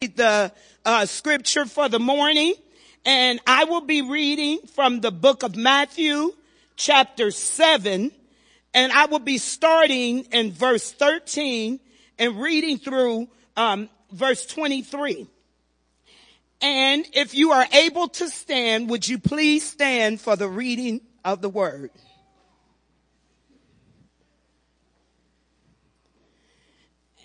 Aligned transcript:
the 0.00 0.52
uh, 0.84 1.06
scripture 1.06 1.64
for 1.64 1.88
the 1.88 1.98
morning 1.98 2.52
and 3.06 3.40
I 3.46 3.64
will 3.64 3.80
be 3.80 4.02
reading 4.02 4.58
from 4.74 5.00
the 5.00 5.10
book 5.10 5.42
of 5.42 5.56
Matthew 5.56 6.34
chapter 6.76 7.30
7 7.30 8.12
and 8.74 8.92
I 8.92 9.06
will 9.06 9.20
be 9.20 9.38
starting 9.38 10.26
in 10.32 10.52
verse 10.52 10.92
13 10.92 11.80
and 12.18 12.38
reading 12.38 12.76
through 12.76 13.28
um, 13.56 13.88
verse 14.12 14.44
23. 14.44 15.26
And 16.60 17.06
if 17.14 17.34
you 17.34 17.52
are 17.52 17.66
able 17.72 18.08
to 18.08 18.28
stand, 18.28 18.90
would 18.90 19.08
you 19.08 19.18
please 19.18 19.66
stand 19.66 20.20
for 20.20 20.36
the 20.36 20.48
reading 20.48 21.00
of 21.24 21.40
the 21.40 21.48
word? 21.48 21.90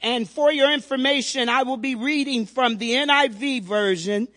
And 0.01 0.27
for 0.27 0.51
your 0.51 0.71
information, 0.73 1.47
I 1.47 1.61
will 1.63 1.77
be 1.77 1.93
reading 1.93 2.47
from 2.47 2.77
the 2.77 2.93
NIV 2.93 3.63
version, 3.63 4.27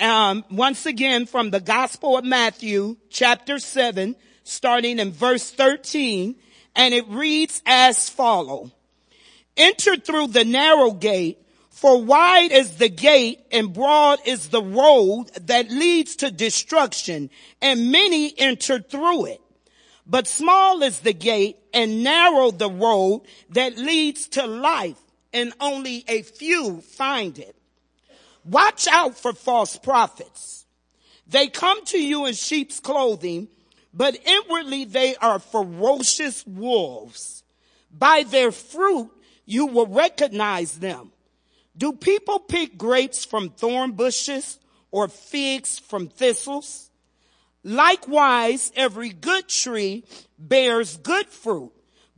um, 0.00 0.44
once 0.50 0.86
again 0.86 1.26
from 1.26 1.50
the 1.50 1.60
Gospel 1.60 2.16
of 2.16 2.24
Matthew, 2.24 2.96
chapter 3.10 3.58
7, 3.58 4.16
starting 4.44 4.98
in 4.98 5.12
verse 5.12 5.50
13, 5.50 6.36
and 6.74 6.94
it 6.94 7.06
reads 7.08 7.60
as 7.66 8.08
follow. 8.08 8.70
Enter 9.58 9.96
through 9.96 10.28
the 10.28 10.44
narrow 10.44 10.92
gate, 10.92 11.38
for 11.68 12.02
wide 12.02 12.50
is 12.50 12.78
the 12.78 12.88
gate 12.88 13.40
and 13.52 13.74
broad 13.74 14.20
is 14.24 14.48
the 14.48 14.62
road 14.62 15.26
that 15.42 15.70
leads 15.70 16.16
to 16.16 16.30
destruction, 16.30 17.28
and 17.60 17.92
many 17.92 18.32
enter 18.38 18.80
through 18.80 19.26
it. 19.26 19.40
But 20.06 20.26
small 20.26 20.82
is 20.82 21.00
the 21.00 21.12
gate 21.12 21.58
and 21.74 22.02
narrow 22.02 22.50
the 22.50 22.70
road 22.70 23.22
that 23.50 23.76
leads 23.76 24.28
to 24.28 24.46
life 24.46 24.99
and 25.32 25.52
only 25.60 26.04
a 26.08 26.22
few 26.22 26.80
find 26.80 27.38
it. 27.38 27.56
Watch 28.44 28.86
out 28.88 29.16
for 29.16 29.32
false 29.32 29.76
prophets. 29.76 30.64
They 31.26 31.46
come 31.46 31.84
to 31.86 31.98
you 32.02 32.26
in 32.26 32.34
sheep's 32.34 32.80
clothing, 32.80 33.48
but 33.94 34.18
inwardly 34.24 34.84
they 34.84 35.14
are 35.16 35.38
ferocious 35.38 36.44
wolves. 36.46 37.44
By 37.90 38.24
their 38.24 38.52
fruit, 38.52 39.10
you 39.44 39.66
will 39.66 39.86
recognize 39.86 40.78
them. 40.78 41.12
Do 41.76 41.92
people 41.92 42.40
pick 42.40 42.76
grapes 42.76 43.24
from 43.24 43.50
thorn 43.50 43.92
bushes 43.92 44.58
or 44.90 45.08
figs 45.08 45.78
from 45.78 46.08
thistles? 46.08 46.90
Likewise, 47.62 48.72
every 48.74 49.10
good 49.10 49.48
tree 49.48 50.04
bears 50.38 50.96
good 50.96 51.26
fruit, 51.26 51.72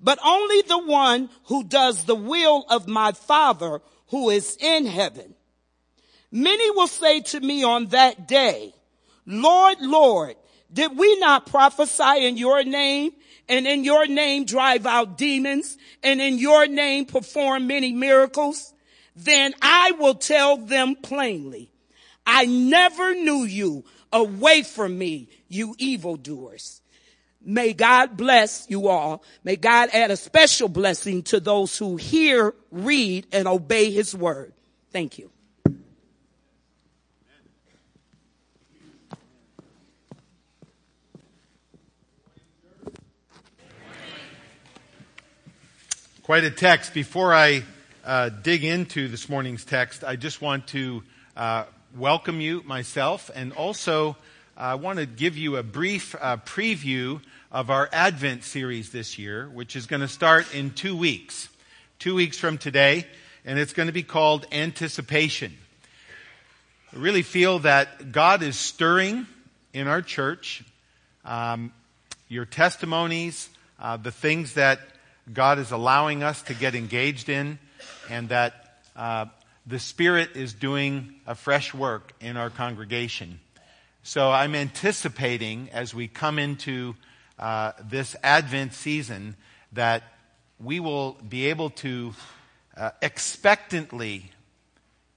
but 0.00 0.18
only 0.24 0.62
the 0.62 0.78
one 0.78 1.30
who 1.44 1.64
does 1.64 2.04
the 2.04 2.14
will 2.14 2.64
of 2.68 2.86
my 2.88 3.12
father 3.12 3.80
who 4.08 4.30
is 4.30 4.56
in 4.60 4.86
heaven. 4.86 5.34
Many 6.30 6.70
will 6.70 6.86
say 6.86 7.20
to 7.20 7.40
me 7.40 7.64
on 7.64 7.86
that 7.86 8.28
day, 8.28 8.74
Lord, 9.26 9.80
Lord, 9.80 10.36
did 10.72 10.96
we 10.96 11.18
not 11.18 11.46
prophesy 11.46 12.26
in 12.26 12.36
your 12.36 12.62
name 12.64 13.12
and 13.48 13.66
in 13.66 13.84
your 13.84 14.06
name 14.06 14.44
drive 14.44 14.86
out 14.86 15.16
demons 15.16 15.78
and 16.02 16.20
in 16.20 16.38
your 16.38 16.66
name 16.66 17.06
perform 17.06 17.66
many 17.66 17.92
miracles? 17.92 18.72
Then 19.14 19.54
I 19.62 19.92
will 19.92 20.14
tell 20.14 20.58
them 20.58 20.96
plainly, 20.96 21.70
I 22.26 22.44
never 22.44 23.14
knew 23.14 23.44
you 23.44 23.84
away 24.12 24.62
from 24.62 24.98
me, 24.98 25.28
you 25.48 25.74
evildoers. 25.78 26.82
May 27.48 27.74
God 27.74 28.16
bless 28.16 28.66
you 28.68 28.88
all. 28.88 29.22
May 29.44 29.54
God 29.54 29.90
add 29.92 30.10
a 30.10 30.16
special 30.16 30.66
blessing 30.66 31.22
to 31.24 31.38
those 31.38 31.78
who 31.78 31.94
hear, 31.94 32.56
read, 32.72 33.28
and 33.30 33.46
obey 33.46 33.92
his 33.92 34.16
word. 34.16 34.52
Thank 34.90 35.16
you. 35.16 35.30
Quite 46.24 46.42
a 46.42 46.50
text. 46.50 46.92
Before 46.92 47.32
I 47.32 47.62
uh, 48.04 48.30
dig 48.30 48.64
into 48.64 49.06
this 49.06 49.28
morning's 49.28 49.64
text, 49.64 50.02
I 50.02 50.16
just 50.16 50.42
want 50.42 50.66
to 50.68 51.04
uh, 51.36 51.66
welcome 51.96 52.40
you 52.40 52.64
myself 52.64 53.30
and 53.36 53.52
also 53.52 54.16
I 54.58 54.76
want 54.76 54.98
to 54.98 55.04
give 55.04 55.36
you 55.36 55.58
a 55.58 55.62
brief 55.62 56.14
uh, 56.18 56.38
preview 56.38 57.20
of 57.56 57.70
our 57.70 57.88
Advent 57.90 58.44
series 58.44 58.92
this 58.92 59.18
year, 59.18 59.48
which 59.48 59.76
is 59.76 59.86
going 59.86 60.02
to 60.02 60.08
start 60.08 60.54
in 60.54 60.68
two 60.68 60.94
weeks, 60.94 61.48
two 61.98 62.14
weeks 62.14 62.38
from 62.38 62.58
today, 62.58 63.06
and 63.46 63.58
it's 63.58 63.72
going 63.72 63.86
to 63.86 63.94
be 63.94 64.02
called 64.02 64.44
Anticipation. 64.52 65.56
I 66.92 66.98
really 66.98 67.22
feel 67.22 67.60
that 67.60 68.12
God 68.12 68.42
is 68.42 68.58
stirring 68.58 69.26
in 69.72 69.88
our 69.88 70.02
church. 70.02 70.64
Um, 71.24 71.72
your 72.28 72.44
testimonies, 72.44 73.48
uh, 73.80 73.96
the 73.96 74.12
things 74.12 74.52
that 74.52 74.78
God 75.32 75.58
is 75.58 75.70
allowing 75.70 76.22
us 76.22 76.42
to 76.42 76.54
get 76.54 76.74
engaged 76.74 77.30
in, 77.30 77.58
and 78.10 78.28
that 78.28 78.82
uh, 78.94 79.24
the 79.66 79.78
Spirit 79.78 80.36
is 80.36 80.52
doing 80.52 81.14
a 81.26 81.34
fresh 81.34 81.72
work 81.72 82.12
in 82.20 82.36
our 82.36 82.50
congregation. 82.50 83.40
So 84.02 84.30
I'm 84.30 84.54
anticipating 84.54 85.70
as 85.72 85.94
we 85.94 86.06
come 86.06 86.38
into 86.38 86.96
uh, 87.38 87.72
this 87.82 88.16
Advent 88.22 88.72
season 88.72 89.36
that 89.72 90.02
we 90.58 90.80
will 90.80 91.16
be 91.28 91.46
able 91.46 91.70
to 91.70 92.14
uh, 92.76 92.90
expectantly 93.02 94.30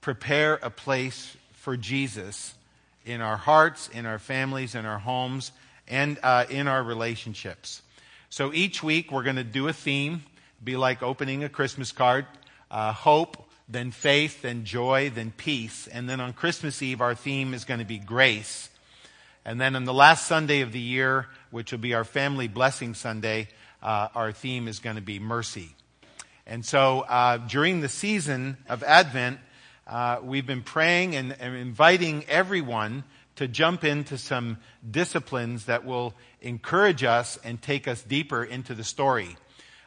prepare 0.01 0.55
a 0.61 0.69
place 0.69 1.35
for 1.53 1.77
Jesus 1.77 2.53
in 3.05 3.21
our 3.21 3.37
hearts, 3.37 3.89
in 3.89 4.05
our 4.05 4.19
families, 4.19 4.75
in 4.75 4.85
our 4.85 4.99
homes, 4.99 5.51
and 5.87 6.19
uh, 6.23 6.45
in 6.49 6.67
our 6.67 6.83
relationships. 6.83 7.81
So 8.29 8.53
each 8.53 8.83
week 8.83 9.11
we're 9.11 9.23
going 9.23 9.37
to 9.37 9.43
do 9.43 9.67
a 9.67 9.73
theme, 9.73 10.23
be 10.63 10.77
like 10.77 11.01
opening 11.01 11.43
a 11.43 11.49
Christmas 11.49 11.91
card, 11.91 12.25
uh, 12.69 12.93
hope, 12.93 13.49
then 13.67 13.91
faith, 13.91 14.41
then 14.41 14.65
joy, 14.65 15.11
then 15.13 15.31
peace. 15.35 15.87
And 15.87 16.09
then 16.09 16.19
on 16.19 16.33
Christmas 16.33 16.81
Eve, 16.81 17.01
our 17.01 17.15
theme 17.15 17.53
is 17.53 17.65
going 17.65 17.79
to 17.79 17.85
be 17.85 17.97
grace. 17.97 18.69
And 19.45 19.59
then 19.59 19.75
on 19.75 19.85
the 19.85 19.93
last 19.93 20.27
Sunday 20.27 20.61
of 20.61 20.71
the 20.71 20.79
year, 20.79 21.27
which 21.51 21.71
will 21.71 21.79
be 21.79 21.93
our 21.93 22.03
family 22.03 22.47
blessing 22.47 22.93
Sunday, 22.93 23.47
uh, 23.81 24.09
our 24.15 24.31
theme 24.31 24.67
is 24.67 24.79
going 24.79 24.95
to 24.95 25.01
be 25.01 25.19
mercy. 25.19 25.75
And 26.45 26.65
so 26.65 27.01
uh, 27.01 27.37
during 27.37 27.81
the 27.81 27.89
season 27.89 28.57
of 28.67 28.83
Advent, 28.83 29.39
uh, 29.87 30.19
we've 30.23 30.45
been 30.45 30.63
praying 30.63 31.15
and, 31.15 31.35
and, 31.39 31.55
inviting 31.55 32.25
everyone 32.27 33.03
to 33.35 33.47
jump 33.47 33.83
into 33.83 34.17
some 34.17 34.57
disciplines 34.89 35.65
that 35.65 35.85
will 35.85 36.13
encourage 36.41 37.03
us 37.03 37.37
and 37.43 37.61
take 37.61 37.87
us 37.87 38.01
deeper 38.03 38.43
into 38.43 38.75
the 38.75 38.83
story. 38.83 39.37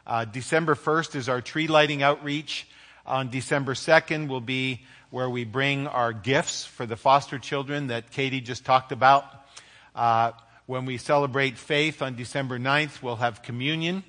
Uh, 0.06 0.25
December 0.25 0.75
1st 0.75 1.17
is 1.17 1.28
our 1.28 1.41
tree 1.41 1.67
lighting 1.67 2.03
outreach. 2.03 2.67
On 3.06 3.31
December 3.31 3.75
2nd 3.75 4.28
will 4.28 4.41
be 4.41 4.83
where 5.11 5.28
we 5.28 5.45
bring 5.45 5.87
our 5.87 6.12
gifts 6.12 6.65
for 6.65 6.86
the 6.86 6.97
foster 6.97 7.39
children 7.39 7.89
that 7.89 8.10
Katie 8.10 8.41
just 8.41 8.65
talked 8.65 8.92
about. 8.92 9.25
Uh, 9.95 10.33
when 10.66 10.84
we 10.84 10.97
celebrate 10.97 11.59
faith 11.59 12.03
on 12.03 12.14
December 12.14 12.59
9th, 12.59 13.03
we'll 13.03 13.16
have 13.16 13.42
communion. 13.42 14.04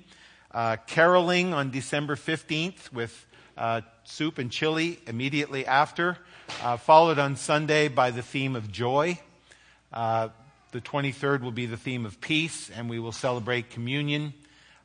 Uh, 0.52 0.76
caroling 0.86 1.52
on 1.52 1.70
December 1.70 2.14
15th 2.14 2.92
with 2.92 3.26
uh, 3.58 3.80
soup 4.04 4.38
and 4.38 4.52
chili 4.52 5.00
immediately 5.08 5.66
after, 5.66 6.16
uh, 6.62 6.76
followed 6.76 7.18
on 7.18 7.34
Sunday 7.34 7.88
by 7.88 8.12
the 8.12 8.22
theme 8.22 8.54
of 8.54 8.70
joy. 8.70 9.18
Uh, 9.92 10.28
the 10.70 10.80
23rd 10.80 11.42
will 11.42 11.50
be 11.52 11.66
the 11.66 11.76
theme 11.76 12.06
of 12.06 12.20
peace, 12.20 12.70
and 12.70 12.88
we 12.88 13.00
will 13.00 13.12
celebrate 13.12 13.70
communion. 13.70 14.32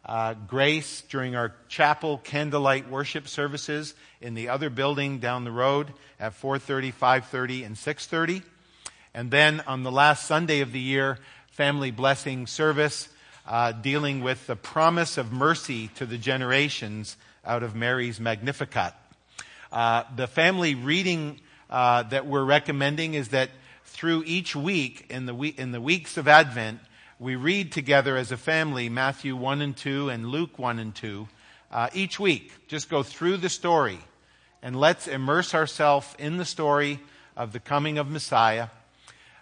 Uh, 0.03 0.33
grace 0.33 1.01
during 1.01 1.35
our 1.35 1.53
chapel 1.67 2.17
candlelight 2.23 2.89
worship 2.89 3.27
services 3.27 3.93
in 4.21 4.33
the 4.33 4.49
other 4.49 4.71
building 4.71 5.19
down 5.19 5.43
the 5.43 5.51
road 5.51 5.93
at 6.19 6.33
4.30 6.33 6.93
5.30 6.93 7.65
and 7.65 7.75
6.30 7.75 8.41
and 9.13 9.31
then 9.31 9.61
on 9.61 9.83
the 9.83 9.91
last 9.91 10.25
Sunday 10.25 10.61
of 10.61 10.71
the 10.71 10.79
year, 10.79 11.17
family 11.59 11.91
blessing 11.91 12.47
service, 12.47 13.09
uh, 13.45 13.73
dealing 13.73 14.23
with 14.23 14.47
the 14.47 14.55
promise 14.55 15.17
of 15.17 15.33
mercy 15.33 15.89
to 15.89 16.05
the 16.05 16.17
generations 16.17 17.17
out 17.45 17.63
of 17.63 17.75
Mary's 17.75 18.17
Magnificat. 18.17 18.93
Uh, 19.69 20.03
the 20.15 20.25
family 20.25 20.73
reading 20.73 21.37
uh, 21.69 22.03
that 22.03 22.25
we're 22.25 22.45
recommending 22.45 23.13
is 23.13 23.27
that 23.27 23.49
through 23.83 24.23
each 24.25 24.55
week 24.55 25.07
in 25.09 25.25
the, 25.25 25.33
week, 25.33 25.59
in 25.59 25.73
the 25.73 25.81
weeks 25.81 26.15
of 26.15 26.29
Advent, 26.29 26.79
we 27.19 27.35
read 27.35 27.73
together 27.73 28.15
as 28.15 28.31
a 28.31 28.37
family 28.37 28.87
Matthew 28.87 29.35
1 29.35 29.61
and 29.61 29.75
2 29.75 30.07
and 30.07 30.27
Luke 30.27 30.57
1 30.57 30.79
and 30.79 30.95
2 30.95 31.27
uh, 31.71 31.89
each 31.93 32.21
week. 32.21 32.53
Just 32.69 32.89
go 32.89 33.03
through 33.03 33.35
the 33.35 33.49
story 33.49 33.99
and 34.63 34.79
let's 34.79 35.09
immerse 35.09 35.53
ourselves 35.53 36.07
in 36.17 36.37
the 36.37 36.45
story 36.45 37.01
of 37.35 37.51
the 37.51 37.59
coming 37.59 37.97
of 37.97 38.09
Messiah. 38.09 38.69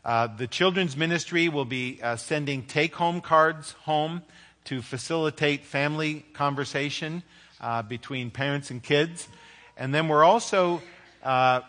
Uh, 0.07 0.25
the 0.25 0.47
children's 0.47 0.95
ministry 0.95 1.49
will 1.49 1.65
be 1.65 1.99
uh, 2.01 2.15
sending 2.15 2.63
take 2.63 2.95
home 2.95 3.19
cards 3.19 3.73
home 3.81 4.21
to 4.63 4.81
facilitate 4.81 5.65
family 5.65 6.23
conversation 6.31 7.21
uh, 7.59 7.81
between 7.81 8.31
parents 8.31 8.71
and 8.71 8.81
kids. 8.81 9.27
And 9.75 9.93
then 9.93 10.07
we're 10.07 10.23
also 10.23 10.81
uh, 11.23 11.59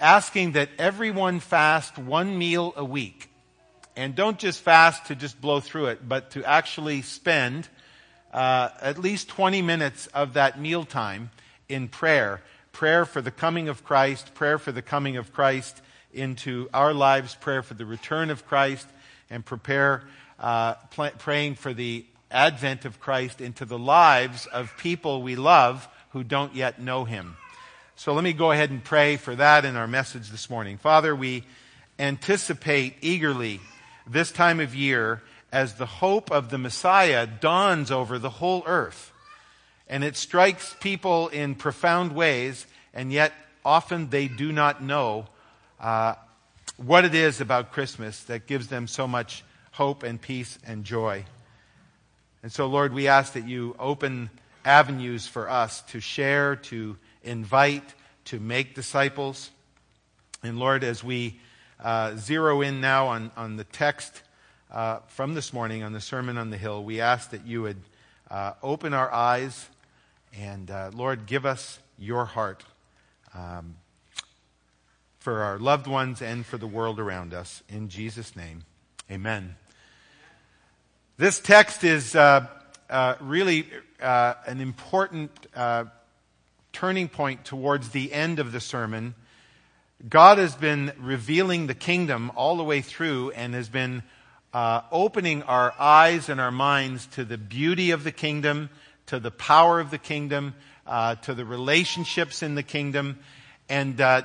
asking 0.00 0.52
that 0.52 0.70
everyone 0.76 1.38
fast 1.38 1.96
one 1.96 2.36
meal 2.36 2.74
a 2.76 2.84
week. 2.84 3.30
And 3.94 4.16
don't 4.16 4.40
just 4.40 4.60
fast 4.60 5.06
to 5.06 5.14
just 5.14 5.40
blow 5.40 5.60
through 5.60 5.86
it, 5.86 6.08
but 6.08 6.32
to 6.32 6.42
actually 6.44 7.02
spend 7.02 7.68
uh, 8.32 8.70
at 8.80 8.98
least 8.98 9.28
20 9.28 9.62
minutes 9.62 10.08
of 10.08 10.32
that 10.32 10.60
meal 10.60 10.82
time 10.84 11.30
in 11.68 11.86
prayer. 11.86 12.42
Prayer 12.72 13.04
for 13.04 13.22
the 13.22 13.30
coming 13.30 13.68
of 13.68 13.84
Christ, 13.84 14.34
prayer 14.34 14.58
for 14.58 14.72
the 14.72 14.82
coming 14.82 15.16
of 15.16 15.32
Christ 15.32 15.80
into 16.12 16.68
our 16.72 16.92
lives, 16.92 17.34
prayer 17.34 17.62
for 17.62 17.74
the 17.74 17.86
return 17.86 18.30
of 18.30 18.46
Christ, 18.46 18.86
and 19.30 19.44
prepare, 19.44 20.02
uh, 20.38 20.74
pl- 20.90 21.10
praying 21.18 21.56
for 21.56 21.72
the 21.72 22.04
advent 22.30 22.84
of 22.84 23.00
Christ 23.00 23.40
into 23.40 23.64
the 23.64 23.78
lives 23.78 24.46
of 24.46 24.76
people 24.78 25.22
we 25.22 25.36
love 25.36 25.88
who 26.10 26.24
don't 26.24 26.54
yet 26.54 26.80
know 26.80 27.04
him. 27.04 27.36
So 27.96 28.12
let 28.12 28.22
me 28.22 28.32
go 28.32 28.52
ahead 28.52 28.70
and 28.70 28.82
pray 28.82 29.16
for 29.16 29.34
that 29.34 29.64
in 29.64 29.76
our 29.76 29.88
message 29.88 30.30
this 30.30 30.48
morning. 30.48 30.78
Father, 30.78 31.16
we 31.16 31.44
anticipate 31.98 32.94
eagerly 33.00 33.60
this 34.06 34.30
time 34.30 34.60
of 34.60 34.74
year 34.74 35.22
as 35.50 35.74
the 35.74 35.86
hope 35.86 36.30
of 36.30 36.50
the 36.50 36.58
Messiah 36.58 37.26
dawns 37.26 37.90
over 37.90 38.18
the 38.18 38.30
whole 38.30 38.62
earth. 38.66 39.12
And 39.88 40.04
it 40.04 40.16
strikes 40.16 40.76
people 40.80 41.28
in 41.28 41.54
profound 41.54 42.12
ways, 42.12 42.66
and 42.92 43.12
yet 43.12 43.32
often 43.64 44.10
they 44.10 44.28
do 44.28 44.52
not 44.52 44.82
know 44.82 45.26
uh, 45.80 46.14
what 46.76 47.04
it 47.04 47.14
is 47.14 47.40
about 47.40 47.72
Christmas 47.72 48.22
that 48.24 48.46
gives 48.46 48.68
them 48.68 48.86
so 48.86 49.08
much 49.08 49.44
hope 49.72 50.02
and 50.02 50.20
peace 50.20 50.58
and 50.66 50.84
joy. 50.84 51.24
And 52.42 52.52
so, 52.52 52.66
Lord, 52.66 52.92
we 52.92 53.08
ask 53.08 53.32
that 53.32 53.48
you 53.48 53.74
open 53.78 54.30
avenues 54.64 55.26
for 55.26 55.48
us 55.50 55.82
to 55.82 56.00
share, 56.00 56.56
to 56.56 56.96
invite, 57.22 57.94
to 58.26 58.38
make 58.38 58.74
disciples. 58.74 59.50
And 60.42 60.58
Lord, 60.58 60.84
as 60.84 61.02
we 61.02 61.40
uh, 61.80 62.16
zero 62.16 62.60
in 62.60 62.80
now 62.80 63.08
on, 63.08 63.30
on 63.36 63.56
the 63.56 63.64
text 63.64 64.22
uh, 64.70 64.98
from 65.08 65.34
this 65.34 65.52
morning 65.52 65.82
on 65.82 65.92
the 65.92 66.00
Sermon 66.00 66.38
on 66.38 66.50
the 66.50 66.56
Hill, 66.56 66.84
we 66.84 67.00
ask 67.00 67.30
that 67.30 67.46
you 67.46 67.62
would 67.62 67.80
uh, 68.30 68.52
open 68.62 68.94
our 68.94 69.12
eyes 69.12 69.68
and, 70.36 70.70
uh, 70.70 70.90
Lord, 70.94 71.26
give 71.26 71.46
us 71.46 71.78
your 71.98 72.24
heart 72.24 72.64
um, 73.34 73.76
for 75.28 75.42
our 75.42 75.58
loved 75.58 75.86
ones 75.86 76.22
and 76.22 76.46
for 76.46 76.56
the 76.56 76.66
world 76.66 76.98
around 76.98 77.34
us. 77.34 77.62
In 77.68 77.90
Jesus' 77.90 78.34
name, 78.34 78.62
amen. 79.10 79.56
This 81.18 81.38
text 81.38 81.84
is 81.84 82.16
uh, 82.16 82.46
uh, 82.88 83.16
really 83.20 83.66
uh, 84.00 84.32
an 84.46 84.62
important 84.62 85.30
uh, 85.54 85.84
turning 86.72 87.10
point 87.10 87.44
towards 87.44 87.90
the 87.90 88.10
end 88.10 88.38
of 88.38 88.52
the 88.52 88.58
sermon. 88.58 89.14
God 90.08 90.38
has 90.38 90.54
been 90.54 90.92
revealing 90.98 91.66
the 91.66 91.74
kingdom 91.74 92.32
all 92.34 92.56
the 92.56 92.64
way 92.64 92.80
through 92.80 93.32
and 93.32 93.52
has 93.52 93.68
been 93.68 94.02
uh, 94.54 94.80
opening 94.90 95.42
our 95.42 95.74
eyes 95.78 96.30
and 96.30 96.40
our 96.40 96.50
minds 96.50 97.04
to 97.08 97.24
the 97.26 97.36
beauty 97.36 97.90
of 97.90 98.02
the 98.02 98.12
kingdom, 98.12 98.70
to 99.08 99.20
the 99.20 99.30
power 99.30 99.78
of 99.78 99.90
the 99.90 99.98
kingdom, 99.98 100.54
uh, 100.86 101.16
to 101.16 101.34
the 101.34 101.44
relationships 101.44 102.42
in 102.42 102.54
the 102.54 102.62
kingdom. 102.62 103.18
And 103.68 104.00
uh, 104.00 104.22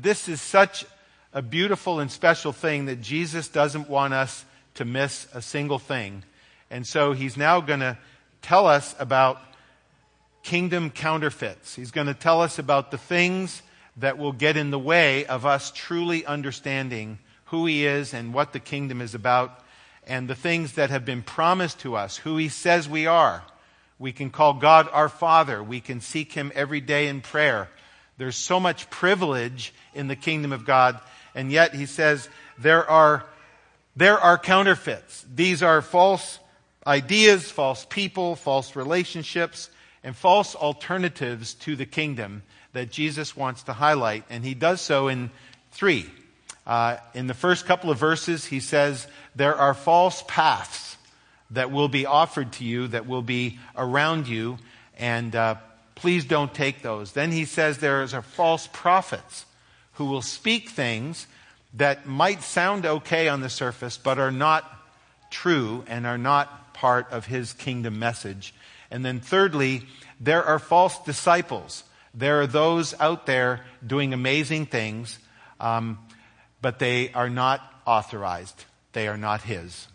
this 0.00 0.28
is 0.28 0.40
such 0.40 0.86
a 1.32 1.42
beautiful 1.42 2.00
and 2.00 2.10
special 2.10 2.52
thing 2.52 2.86
that 2.86 3.02
Jesus 3.02 3.48
doesn't 3.48 3.90
want 3.90 4.14
us 4.14 4.44
to 4.74 4.84
miss 4.84 5.26
a 5.34 5.42
single 5.42 5.78
thing. 5.78 6.22
And 6.70 6.86
so 6.86 7.12
he's 7.12 7.36
now 7.36 7.60
going 7.60 7.80
to 7.80 7.98
tell 8.42 8.66
us 8.66 8.94
about 8.98 9.40
kingdom 10.42 10.90
counterfeits. 10.90 11.74
He's 11.74 11.90
going 11.90 12.06
to 12.06 12.14
tell 12.14 12.40
us 12.40 12.58
about 12.58 12.90
the 12.90 12.98
things 12.98 13.62
that 13.98 14.18
will 14.18 14.32
get 14.32 14.56
in 14.56 14.70
the 14.70 14.78
way 14.78 15.26
of 15.26 15.44
us 15.44 15.72
truly 15.74 16.24
understanding 16.24 17.18
who 17.46 17.66
he 17.66 17.86
is 17.86 18.14
and 18.14 18.34
what 18.34 18.52
the 18.52 18.60
kingdom 18.60 19.00
is 19.00 19.14
about, 19.14 19.62
and 20.06 20.28
the 20.28 20.34
things 20.34 20.72
that 20.74 20.90
have 20.90 21.04
been 21.04 21.22
promised 21.22 21.80
to 21.80 21.96
us, 21.96 22.16
who 22.16 22.36
he 22.36 22.48
says 22.48 22.88
we 22.88 23.06
are. 23.06 23.42
We 23.98 24.12
can 24.12 24.30
call 24.30 24.54
God 24.54 24.88
our 24.92 25.08
Father. 25.08 25.62
We 25.62 25.80
can 25.80 26.00
seek 26.00 26.32
him 26.32 26.52
every 26.54 26.80
day 26.80 27.08
in 27.08 27.22
prayer. 27.22 27.68
There's 28.18 28.36
so 28.36 28.58
much 28.58 28.88
privilege 28.90 29.74
in 29.94 30.08
the 30.08 30.16
kingdom 30.16 30.52
of 30.52 30.64
God, 30.64 30.98
and 31.34 31.52
yet 31.52 31.74
he 31.74 31.86
says 31.86 32.28
there 32.58 32.88
are, 32.88 33.24
there 33.94 34.18
are 34.18 34.38
counterfeits. 34.38 35.24
These 35.34 35.62
are 35.62 35.82
false 35.82 36.38
ideas, 36.86 37.50
false 37.50 37.84
people, 37.88 38.36
false 38.36 38.76
relationships, 38.76 39.68
and 40.02 40.16
false 40.16 40.54
alternatives 40.54 41.54
to 41.54 41.76
the 41.76 41.86
kingdom 41.86 42.42
that 42.72 42.90
Jesus 42.90 43.36
wants 43.36 43.64
to 43.64 43.72
highlight. 43.72 44.24
And 44.30 44.44
he 44.44 44.54
does 44.54 44.80
so 44.80 45.08
in 45.08 45.30
three. 45.72 46.06
Uh, 46.66 46.96
in 47.14 47.26
the 47.26 47.34
first 47.34 47.66
couple 47.66 47.90
of 47.90 47.98
verses, 47.98 48.44
he 48.44 48.60
says, 48.60 49.06
There 49.34 49.54
are 49.54 49.74
false 49.74 50.22
paths 50.26 50.96
that 51.50 51.70
will 51.70 51.88
be 51.88 52.06
offered 52.06 52.52
to 52.52 52.64
you, 52.64 52.88
that 52.88 53.06
will 53.06 53.22
be 53.22 53.58
around 53.76 54.26
you, 54.26 54.58
and 54.98 55.34
uh, 55.34 55.56
please 55.96 56.24
don't 56.24 56.54
take 56.54 56.82
those. 56.82 57.12
Then 57.12 57.32
he 57.32 57.44
says 57.44 57.78
there 57.78 58.02
are 58.02 58.22
false 58.22 58.68
prophets 58.72 59.46
who 59.94 60.04
will 60.04 60.22
speak 60.22 60.68
things 60.68 61.26
that 61.74 62.06
might 62.06 62.42
sound 62.42 62.86
okay 62.86 63.28
on 63.28 63.40
the 63.40 63.48
surface, 63.48 63.98
but 63.98 64.18
are 64.18 64.30
not 64.30 64.70
true 65.30 65.84
and 65.88 66.06
are 66.06 66.18
not 66.18 66.74
part 66.74 67.10
of 67.10 67.26
his 67.26 67.52
kingdom 67.52 67.98
message. 67.98 68.54
And 68.90 69.04
then, 69.04 69.20
thirdly, 69.20 69.82
there 70.20 70.44
are 70.44 70.58
false 70.58 70.98
disciples. 71.00 71.82
There 72.14 72.40
are 72.40 72.46
those 72.46 72.94
out 73.00 73.26
there 73.26 73.64
doing 73.84 74.14
amazing 74.14 74.66
things, 74.66 75.18
um, 75.60 75.98
but 76.62 76.78
they 76.78 77.10
are 77.12 77.28
not 77.28 77.60
authorized. 77.86 78.64
They 78.92 79.08
are 79.08 79.18
not 79.18 79.42
his. 79.42 79.88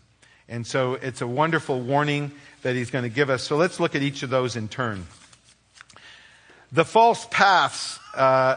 And 0.50 0.67
so 0.67 0.96
it's 0.96 1.22
a 1.22 1.27
wonderful 1.27 1.79
warning 1.79 2.31
that 2.63 2.75
he's 2.75 2.91
going 2.91 3.03
to 3.03 3.10
give 3.10 3.29
us. 3.29 3.43
So 3.43 3.55
let's 3.55 3.79
look 3.79 3.96
at 3.96 4.01
each 4.01 4.24
of 4.24 4.29
those 4.29 4.55
in 4.55 4.67
turn. 4.67 5.05
The 6.73 6.85
false 6.85 7.27
paths 7.29 7.99
uh, 8.15 8.55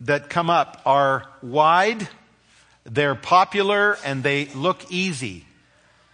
that 0.00 0.28
come 0.28 0.50
up 0.50 0.82
are 0.84 1.24
wide, 1.40 2.08
they're 2.82 3.14
popular, 3.14 3.96
and 4.04 4.24
they 4.24 4.46
look 4.46 4.90
easy. 4.90 5.44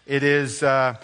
It 0.07 0.23
is 0.23 0.63
uh, 0.63 0.97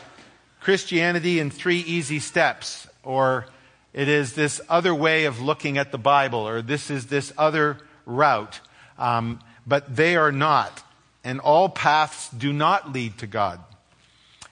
Christianity 0.60 1.40
in 1.40 1.50
three 1.50 1.78
easy 1.78 2.18
steps, 2.18 2.86
or 3.02 3.46
it 3.94 4.08
is 4.08 4.34
this 4.34 4.60
other 4.68 4.94
way 4.94 5.24
of 5.24 5.40
looking 5.40 5.78
at 5.78 5.90
the 5.90 5.98
Bible, 5.98 6.46
or 6.46 6.60
this 6.60 6.90
is 6.90 7.06
this 7.06 7.32
other 7.38 7.78
route. 8.04 8.60
Um, 8.98 9.40
but 9.66 9.96
they 9.96 10.16
are 10.16 10.32
not. 10.32 10.82
And 11.24 11.40
all 11.40 11.70
paths 11.70 12.28
do 12.28 12.52
not 12.52 12.92
lead 12.92 13.16
to 13.18 13.26
God. 13.26 13.60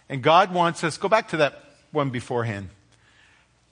And 0.09 0.23
God 0.23 0.53
wants 0.55 0.83
us, 0.83 0.97
go 0.97 1.09
back 1.09 1.29
to 1.29 1.39
that 1.39 1.63
one 1.93 2.09
beforehand. 2.09 2.71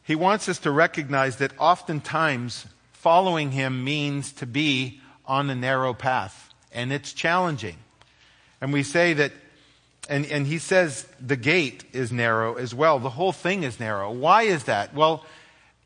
He 0.05 0.15
wants 0.15 0.49
us 0.49 0.59
to 0.61 0.71
recognize 0.71 1.37
that 1.37 1.53
oftentimes 1.59 2.67
following 2.93 3.51
Him 3.51 3.83
means 3.83 4.33
to 4.35 4.47
be 4.47 5.01
on 5.27 5.51
a 5.51 5.55
narrow 5.55 5.95
path. 5.95 6.53
And 6.73 6.93
it's 6.93 7.13
challenging. 7.13 7.77
And 8.61 8.73
we 8.73 8.83
say 8.83 9.15
that 9.15 9.33
and, 10.09 10.27
and 10.27 10.47
he 10.47 10.59
says 10.59 11.07
the 11.21 11.37
gate 11.37 11.85
is 11.93 12.13
narrow 12.13 12.55
as 12.55 12.75
well. 12.75 12.99
The 12.99 13.11
whole 13.11 13.33
thing 13.33 13.63
is 13.63 13.81
narrow. 13.81 14.13
Why 14.13 14.43
is 14.43 14.65
that? 14.65 14.95
Well, 14.95 15.25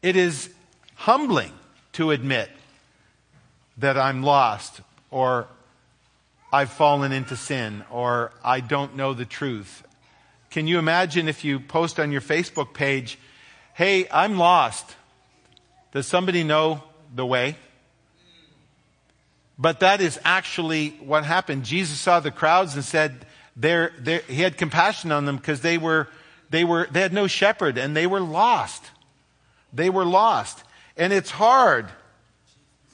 it 0.02 0.16
is 0.16 0.50
humbling 0.94 1.52
to 1.92 2.10
admit 2.10 2.50
that 3.78 3.96
I'm 3.96 4.22
lost 4.22 4.80
or 5.10 5.46
I've 6.52 6.70
fallen 6.70 7.12
into 7.12 7.36
sin 7.36 7.84
or 7.90 8.32
I 8.42 8.60
don't 8.60 8.96
know 8.96 9.14
the 9.14 9.24
truth. 9.24 9.84
Can 10.50 10.66
you 10.66 10.78
imagine 10.78 11.28
if 11.28 11.44
you 11.44 11.60
post 11.60 12.00
on 12.00 12.10
your 12.10 12.22
Facebook 12.22 12.72
page, 12.72 13.18
Hey, 13.78 14.08
I'm 14.10 14.38
lost. 14.38 14.96
Does 15.92 16.04
somebody 16.08 16.42
know 16.42 16.82
the 17.14 17.24
way? 17.24 17.54
But 19.56 19.78
that 19.78 20.00
is 20.00 20.18
actually 20.24 20.88
what 20.98 21.24
happened. 21.24 21.64
Jesus 21.64 22.00
saw 22.00 22.18
the 22.18 22.32
crowds 22.32 22.74
and 22.74 22.84
said, 22.84 23.24
they're, 23.54 23.92
they're, 24.00 24.22
he 24.26 24.42
had 24.42 24.56
compassion 24.56 25.12
on 25.12 25.26
them 25.26 25.36
because 25.36 25.60
they 25.60 25.78
were, 25.78 26.08
they 26.50 26.64
were, 26.64 26.88
they 26.90 27.02
had 27.02 27.12
no 27.12 27.28
shepherd 27.28 27.78
and 27.78 27.96
they 27.96 28.08
were 28.08 28.18
lost. 28.18 28.82
They 29.72 29.90
were 29.90 30.04
lost. 30.04 30.64
And 30.96 31.12
it's 31.12 31.30
hard 31.30 31.88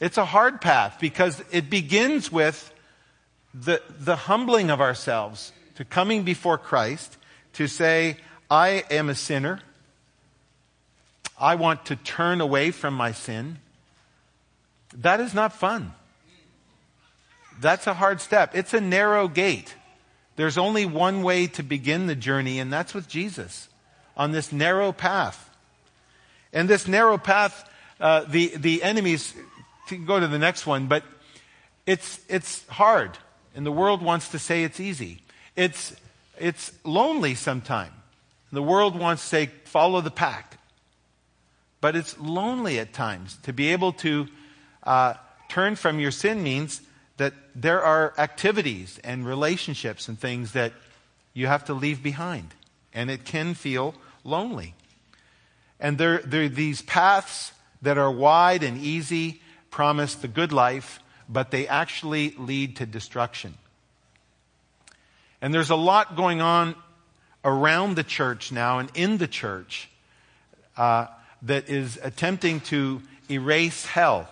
It's 0.00 0.18
a 0.18 0.26
hard 0.26 0.60
path 0.60 0.98
because 1.00 1.42
it 1.50 1.70
begins 1.70 2.30
with 2.30 2.74
the, 3.54 3.80
the 4.00 4.16
humbling 4.16 4.70
of 4.70 4.82
ourselves 4.82 5.52
to 5.76 5.84
coming 5.86 6.24
before 6.24 6.58
Christ 6.58 7.16
to 7.54 7.68
say, 7.68 8.18
I 8.50 8.84
am 8.90 9.08
a 9.08 9.14
sinner. 9.14 9.60
I 11.38 11.56
want 11.56 11.86
to 11.86 11.96
turn 11.96 12.40
away 12.40 12.70
from 12.70 12.94
my 12.94 13.12
sin. 13.12 13.58
That 14.96 15.20
is 15.20 15.34
not 15.34 15.52
fun. 15.52 15.92
That's 17.60 17.86
a 17.86 17.94
hard 17.94 18.20
step. 18.20 18.54
It's 18.54 18.74
a 18.74 18.80
narrow 18.80 19.28
gate. 19.28 19.74
There's 20.36 20.58
only 20.58 20.86
one 20.86 21.22
way 21.22 21.46
to 21.48 21.62
begin 21.62 22.06
the 22.06 22.16
journey, 22.16 22.58
and 22.58 22.72
that's 22.72 22.94
with 22.94 23.08
Jesus 23.08 23.68
on 24.16 24.32
this 24.32 24.52
narrow 24.52 24.92
path. 24.92 25.50
And 26.52 26.68
this 26.68 26.86
narrow 26.86 27.18
path, 27.18 27.68
uh, 28.00 28.24
the, 28.28 28.52
the 28.56 28.82
enemies, 28.82 29.34
to 29.88 29.96
go 29.96 30.18
to 30.18 30.28
the 30.28 30.38
next 30.38 30.66
one, 30.66 30.86
but 30.86 31.04
it's, 31.86 32.20
it's 32.28 32.66
hard. 32.68 33.18
And 33.54 33.64
the 33.64 33.72
world 33.72 34.02
wants 34.02 34.28
to 34.30 34.38
say 34.38 34.64
it's 34.64 34.80
easy. 34.80 35.20
It's, 35.56 35.94
it's 36.38 36.72
lonely 36.84 37.34
sometimes. 37.34 37.92
The 38.52 38.62
world 38.62 38.98
wants 38.98 39.22
to 39.22 39.28
say, 39.28 39.50
follow 39.64 40.00
the 40.00 40.10
pack. 40.10 40.58
But 41.84 41.96
it's 41.96 42.18
lonely 42.18 42.78
at 42.78 42.94
times. 42.94 43.36
To 43.42 43.52
be 43.52 43.70
able 43.72 43.92
to 43.92 44.26
uh, 44.84 45.14
turn 45.50 45.76
from 45.76 46.00
your 46.00 46.12
sin 46.12 46.42
means 46.42 46.80
that 47.18 47.34
there 47.54 47.82
are 47.82 48.14
activities 48.16 48.98
and 49.04 49.26
relationships 49.26 50.08
and 50.08 50.18
things 50.18 50.52
that 50.52 50.72
you 51.34 51.46
have 51.46 51.66
to 51.66 51.74
leave 51.74 52.02
behind. 52.02 52.54
And 52.94 53.10
it 53.10 53.26
can 53.26 53.52
feel 53.52 53.94
lonely. 54.24 54.72
And 55.78 55.98
there, 55.98 56.20
there 56.20 56.44
are 56.44 56.48
these 56.48 56.80
paths 56.80 57.52
that 57.82 57.98
are 57.98 58.10
wide 58.10 58.62
and 58.62 58.78
easy, 58.78 59.42
promise 59.70 60.14
the 60.14 60.26
good 60.26 60.54
life, 60.54 61.00
but 61.28 61.50
they 61.50 61.68
actually 61.68 62.34
lead 62.38 62.76
to 62.76 62.86
destruction. 62.86 63.52
And 65.42 65.52
there's 65.52 65.68
a 65.68 65.76
lot 65.76 66.16
going 66.16 66.40
on 66.40 66.76
around 67.44 67.96
the 67.96 68.04
church 68.04 68.52
now 68.52 68.78
and 68.78 68.90
in 68.94 69.18
the 69.18 69.28
church 69.28 69.90
uh, 70.78 71.08
that 71.44 71.68
is 71.68 71.98
attempting 72.02 72.60
to 72.60 73.02
erase 73.30 73.86
hell. 73.86 74.28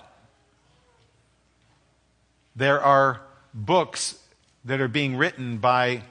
There 2.57 2.81
are 2.81 3.21
books 3.55 4.19
that 4.65 4.81
are 4.81 4.89
being 4.89 5.17
written 5.17 5.59
by 5.59 6.03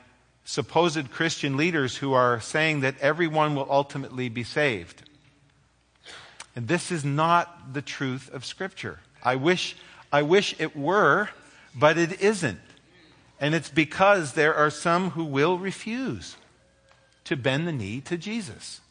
supposed 0.44 1.12
Christian 1.12 1.58
leaders 1.58 1.98
who 1.98 2.14
are 2.14 2.40
saying 2.42 2.82
that 2.82 2.96
everyone 3.00 3.56
will 3.56 3.68
ultimately 3.70 4.30
be 4.30 4.44
saved. 4.44 5.04
And 6.56 6.68
this 6.68 6.92
is 6.92 7.06
not 7.06 7.74
the 7.74 7.82
truth 7.82 8.30
of 8.34 8.46
Scripture. 8.46 9.00
I 9.24 9.36
wish, 9.36 9.76
I 10.12 10.24
wish 10.24 10.56
it 10.60 10.76
were, 10.76 11.30
but 11.76 11.98
it 11.98 12.22
isn't. 12.22 12.60
And 13.40 13.56
it's 13.56 13.70
because 13.70 14.34
there 14.34 14.54
are 14.54 14.70
some 14.70 15.12
who 15.12 15.24
will 15.24 15.58
refuse 15.58 16.36
to 17.24 17.36
bend 17.38 17.68
the 17.68 17.72
knee 17.72 18.02
to 18.02 18.18
Jesus. 18.18 18.82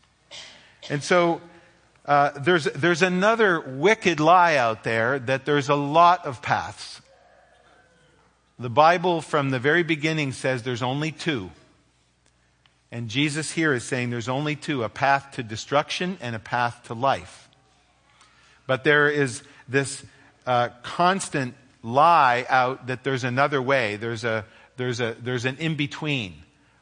And 0.88 1.02
so 1.02 1.40
uh, 2.10 2.32
there's, 2.40 2.64
there's 2.64 3.02
another 3.02 3.60
wicked 3.60 4.18
lie 4.18 4.56
out 4.56 4.82
there 4.82 5.20
that 5.20 5.44
there's 5.44 5.68
a 5.68 5.76
lot 5.76 6.26
of 6.26 6.42
paths. 6.42 7.00
The 8.58 8.68
Bible 8.68 9.20
from 9.20 9.50
the 9.50 9.60
very 9.60 9.84
beginning 9.84 10.32
says 10.32 10.64
there's 10.64 10.82
only 10.82 11.12
two. 11.12 11.52
And 12.90 13.08
Jesus 13.08 13.52
here 13.52 13.72
is 13.72 13.84
saying 13.84 14.10
there's 14.10 14.28
only 14.28 14.56
two 14.56 14.82
a 14.82 14.88
path 14.88 15.34
to 15.36 15.44
destruction 15.44 16.18
and 16.20 16.34
a 16.34 16.40
path 16.40 16.82
to 16.88 16.94
life. 16.94 17.48
But 18.66 18.82
there 18.82 19.08
is 19.08 19.44
this 19.68 20.04
uh, 20.48 20.70
constant 20.82 21.54
lie 21.80 22.44
out 22.48 22.88
that 22.88 23.04
there's 23.04 23.22
another 23.22 23.62
way. 23.62 23.94
There's, 23.94 24.24
a, 24.24 24.44
there's, 24.76 24.98
a, 24.98 25.14
there's 25.22 25.44
an 25.44 25.58
in 25.58 25.76
between. 25.76 26.34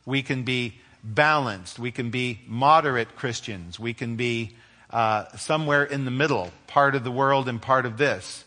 We 0.06 0.22
can 0.22 0.44
be 0.44 0.78
balanced. 1.04 1.78
We 1.78 1.90
can 1.90 2.08
be 2.08 2.40
moderate 2.46 3.14
Christians. 3.14 3.78
We 3.78 3.92
can 3.92 4.16
be 4.16 4.56
uh, 4.90 5.26
somewhere 5.36 5.84
in 5.84 6.04
the 6.04 6.10
middle, 6.10 6.50
part 6.66 6.94
of 6.94 7.04
the 7.04 7.10
world 7.10 7.48
and 7.48 7.60
part 7.60 7.86
of 7.86 7.98
this. 7.98 8.44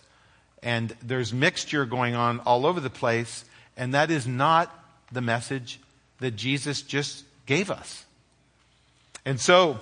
And 0.63 0.95
there's 1.01 1.33
mixture 1.33 1.85
going 1.85 2.15
on 2.15 2.39
all 2.39 2.65
over 2.65 2.79
the 2.79 2.89
place, 2.89 3.45
and 3.77 3.93
that 3.93 4.11
is 4.11 4.27
not 4.27 4.73
the 5.11 5.21
message 5.21 5.79
that 6.19 6.35
Jesus 6.35 6.81
just 6.81 7.23
gave 7.45 7.71
us. 7.71 8.05
And 9.25 9.39
so, 9.39 9.79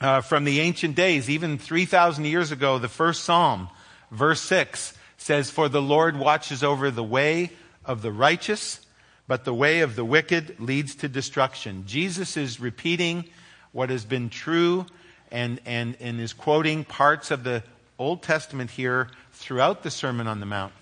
uh, 0.00 0.22
from 0.22 0.44
the 0.44 0.60
ancient 0.60 0.96
days, 0.96 1.28
even 1.28 1.58
3,000 1.58 2.24
years 2.24 2.52
ago, 2.52 2.78
the 2.78 2.88
first 2.88 3.24
Psalm, 3.24 3.68
verse 4.10 4.40
6, 4.40 4.94
says, 5.18 5.50
For 5.50 5.68
the 5.68 5.82
Lord 5.82 6.16
watches 6.16 6.64
over 6.64 6.90
the 6.90 7.04
way 7.04 7.50
of 7.84 8.02
the 8.02 8.12
righteous, 8.12 8.80
but 9.28 9.44
the 9.44 9.54
way 9.54 9.80
of 9.80 9.94
the 9.94 10.04
wicked 10.04 10.58
leads 10.58 10.94
to 10.96 11.08
destruction. 11.08 11.84
Jesus 11.86 12.36
is 12.36 12.58
repeating 12.58 13.24
what 13.72 13.90
has 13.90 14.04
been 14.04 14.30
true 14.30 14.86
and, 15.30 15.60
and, 15.64 15.96
and 16.00 16.20
is 16.20 16.32
quoting 16.32 16.84
parts 16.84 17.30
of 17.30 17.44
the 17.44 17.62
Old 17.98 18.22
Testament 18.22 18.70
here 18.70 19.08
throughout 19.32 19.82
the 19.82 19.90
Sermon 19.90 20.26
on 20.26 20.40
the 20.40 20.46
Mount 20.46 20.72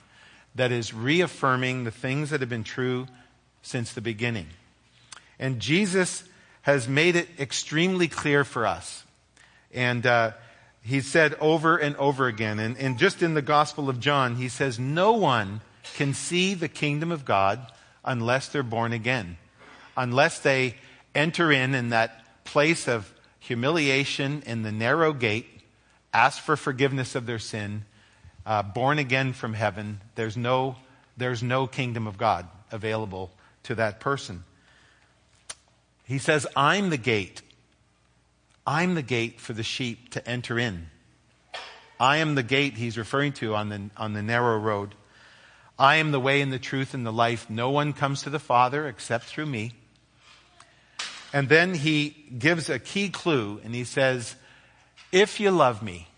that 0.55 0.73
is 0.73 0.93
reaffirming 0.93 1.85
the 1.85 1.90
things 1.90 2.31
that 2.31 2.40
have 2.40 2.49
been 2.49 2.64
true 2.64 3.07
since 3.62 3.93
the 3.93 4.00
beginning. 4.00 4.47
And 5.38 5.61
Jesus 5.61 6.25
has 6.62 6.88
made 6.88 7.17
it 7.17 7.28
extremely 7.38 8.09
clear 8.09 8.45
for 8.45 8.67
us. 8.67 9.05
And 9.73 10.05
uh, 10.05 10.33
he 10.83 11.00
said 11.00 11.35
over 11.40 11.76
and 11.76 11.97
over 11.97 12.26
again, 12.26 12.59
and, 12.59 12.76
and 12.78 12.99
just 12.99 13.23
in 13.23 13.35
the 13.35 13.43
Gospel 13.43 13.88
of 13.88 14.00
John, 14.00 14.37
he 14.37 14.49
says, 14.49 14.78
No 14.78 15.12
one 15.12 15.61
can 15.95 16.14
see 16.14 16.55
the 16.55 16.69
kingdom 16.69 17.12
of 17.12 17.25
God 17.25 17.61
unless 18.05 18.49
they're 18.49 18.62
born 18.62 18.93
again, 18.93 19.37
unless 19.97 20.40
they 20.40 20.75
enter 21.14 21.52
in 21.52 21.75
in 21.75 21.90
that 21.90 22.45
place 22.45 22.88
of 22.88 23.12
humiliation 23.38 24.42
in 24.47 24.62
the 24.62 24.73
narrow 24.73 25.12
gate, 25.12 25.47
ask 26.12 26.42
for 26.42 26.57
forgiveness 26.57 27.14
of 27.14 27.26
their 27.26 27.38
sin, 27.38 27.85
uh, 28.47 28.62
born 28.62 28.99
again 28.99 29.33
from 29.33 29.54
heaven. 29.54 30.00
There's 30.14 30.37
no, 30.37 30.76
there's 31.16 31.42
no 31.42 31.66
kingdom 31.66 32.07
of 32.07 32.18
God 32.18 32.49
available 32.71 33.30
to 33.64 33.75
that 33.76 34.00
person. 34.00 34.45
He 36.04 36.18
says, 36.18 36.47
I'm 36.57 36.90
the 36.90 36.97
gate. 36.97 37.42
I'm 38.66 38.95
the 38.95 39.02
gate 39.02 39.40
for 39.40 39.52
the 39.52 39.62
sheep 39.62 40.11
to 40.11 40.28
enter 40.28 40.59
in. 40.59 40.88
I 42.00 42.18
am 42.18 42.35
the 42.35 42.42
gate 42.42 42.75
he's 42.75 42.97
referring 42.97 43.33
to 43.35 43.54
on 43.54 43.68
the, 43.68 43.90
on 43.97 44.12
the 44.12 44.23
narrow 44.23 44.59
road. 44.59 44.95
I 45.78 45.97
am 45.97 46.11
the 46.11 46.21
way 46.21 46.40
and 46.40 46.52
the 46.52 46.59
truth 46.59 46.95
and 46.95 47.07
the 47.07 47.12
life. 47.12 47.49
No 47.49 47.71
one 47.71 47.92
comes 47.92 48.23
to 48.23 48.30
the 48.30 48.38
Father 48.38 48.88
except 48.88 49.25
through 49.25 49.47
me. 49.47 49.73
And 51.32 51.49
then 51.49 51.75
he 51.75 52.11
gives 52.38 52.70
a 52.70 52.78
key 52.78 53.11
clue 53.11 53.61
and 53.64 53.75
he 53.75 53.85
says, 53.85 54.35
If 55.12 55.40
you 55.40 55.50
love 55.50 55.82
me, 55.82 56.08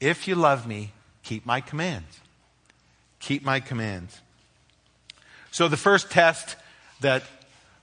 if 0.00 0.28
you 0.28 0.34
love 0.34 0.66
me, 0.66 0.92
keep 1.22 1.46
my 1.46 1.60
commands. 1.60 2.20
Keep 3.20 3.44
my 3.44 3.60
commands. 3.60 4.20
So 5.50 5.68
the 5.68 5.76
first 5.76 6.10
test 6.10 6.56
that 7.00 7.22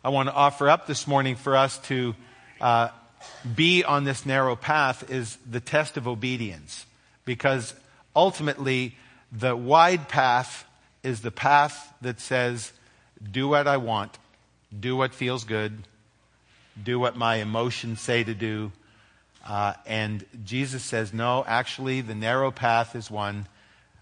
I 0.03 0.09
want 0.09 0.29
to 0.29 0.33
offer 0.33 0.69
up 0.69 0.87
this 0.87 1.07
morning 1.07 1.35
for 1.35 1.55
us 1.55 1.77
to 1.89 2.15
uh, 2.61 2.89
be 3.55 3.83
on 3.83 4.03
this 4.03 4.25
narrow 4.25 4.55
path 4.55 5.09
is 5.11 5.37
the 5.49 5.59
test 5.59 5.97
of 5.97 6.07
obedience. 6.07 6.85
Because 7.25 7.73
ultimately, 8.15 8.95
the 9.31 9.55
wide 9.55 10.07
path 10.07 10.65
is 11.03 11.21
the 11.21 11.31
path 11.31 11.93
that 12.01 12.19
says, 12.19 12.71
do 13.31 13.47
what 13.47 13.67
I 13.67 13.77
want, 13.77 14.17
do 14.77 14.95
what 14.95 15.13
feels 15.13 15.43
good, 15.43 15.83
do 16.83 16.99
what 16.99 17.15
my 17.15 17.37
emotions 17.37 18.01
say 18.01 18.23
to 18.23 18.33
do. 18.33 18.71
Uh, 19.47 19.73
and 19.85 20.25
Jesus 20.43 20.83
says, 20.83 21.13
no, 21.13 21.43
actually, 21.47 22.01
the 22.01 22.15
narrow 22.15 22.51
path 22.51 22.95
is 22.95 23.09
one 23.09 23.47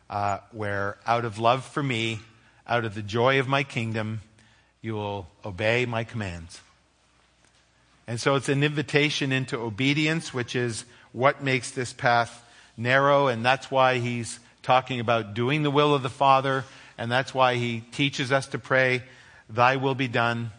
uh, 0.10 0.40
where, 0.52 0.98
out 1.06 1.26
of 1.26 1.40
love 1.40 1.66
for 1.66 1.84
me, 1.84 2.20
out 2.68 2.86
of 2.86 2.96
the 2.96 3.02
joy 3.02 3.40
of 3.40 3.48
my 3.48 3.64
kingdom, 3.64 4.22
you 4.82 4.94
will 4.96 5.28
obey 5.44 5.86
my 5.86 6.04
commands. 6.04 6.62
And 8.08 8.20
so 8.20 8.36
it's 8.36 8.50
an 8.50 8.64
invitation 8.64 9.32
into 9.32 9.58
obedience, 9.58 10.34
which 10.34 10.56
is 10.56 10.86
what 11.12 11.44
makes 11.44 11.72
this 11.72 11.94
path 11.94 12.44
narrow. 12.78 13.28
And 13.28 13.44
that's 13.44 13.72
why 13.72 14.00
he's 14.00 14.40
talking 14.64 15.00
about 15.00 15.34
doing 15.34 15.64
the 15.64 15.72
will 15.72 15.94
of 15.94 16.04
the 16.04 16.10
Father 16.10 16.66
and 16.98 17.12
that's 17.12 17.34
why 17.34 17.56
he 17.56 17.82
teaches 17.92 18.32
us 18.32 18.48
to 18.48 18.60
pray, 18.60 19.04
Thy 19.50 19.76
will 19.76 19.96
be 19.96 20.08
done 20.08 20.52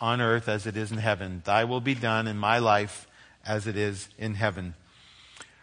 on 0.00 0.20
earth 0.20 0.48
as 0.48 0.66
it 0.66 0.76
is 0.76 0.92
in 0.92 0.98
heaven. 0.98 1.42
Thy 1.44 1.64
will 1.64 1.80
be 1.80 1.94
done 1.94 2.26
in 2.26 2.36
my 2.36 2.58
life 2.58 3.06
as 3.46 3.66
it 3.66 3.76
is 3.76 4.08
in 4.18 4.34
heaven. 4.34 4.74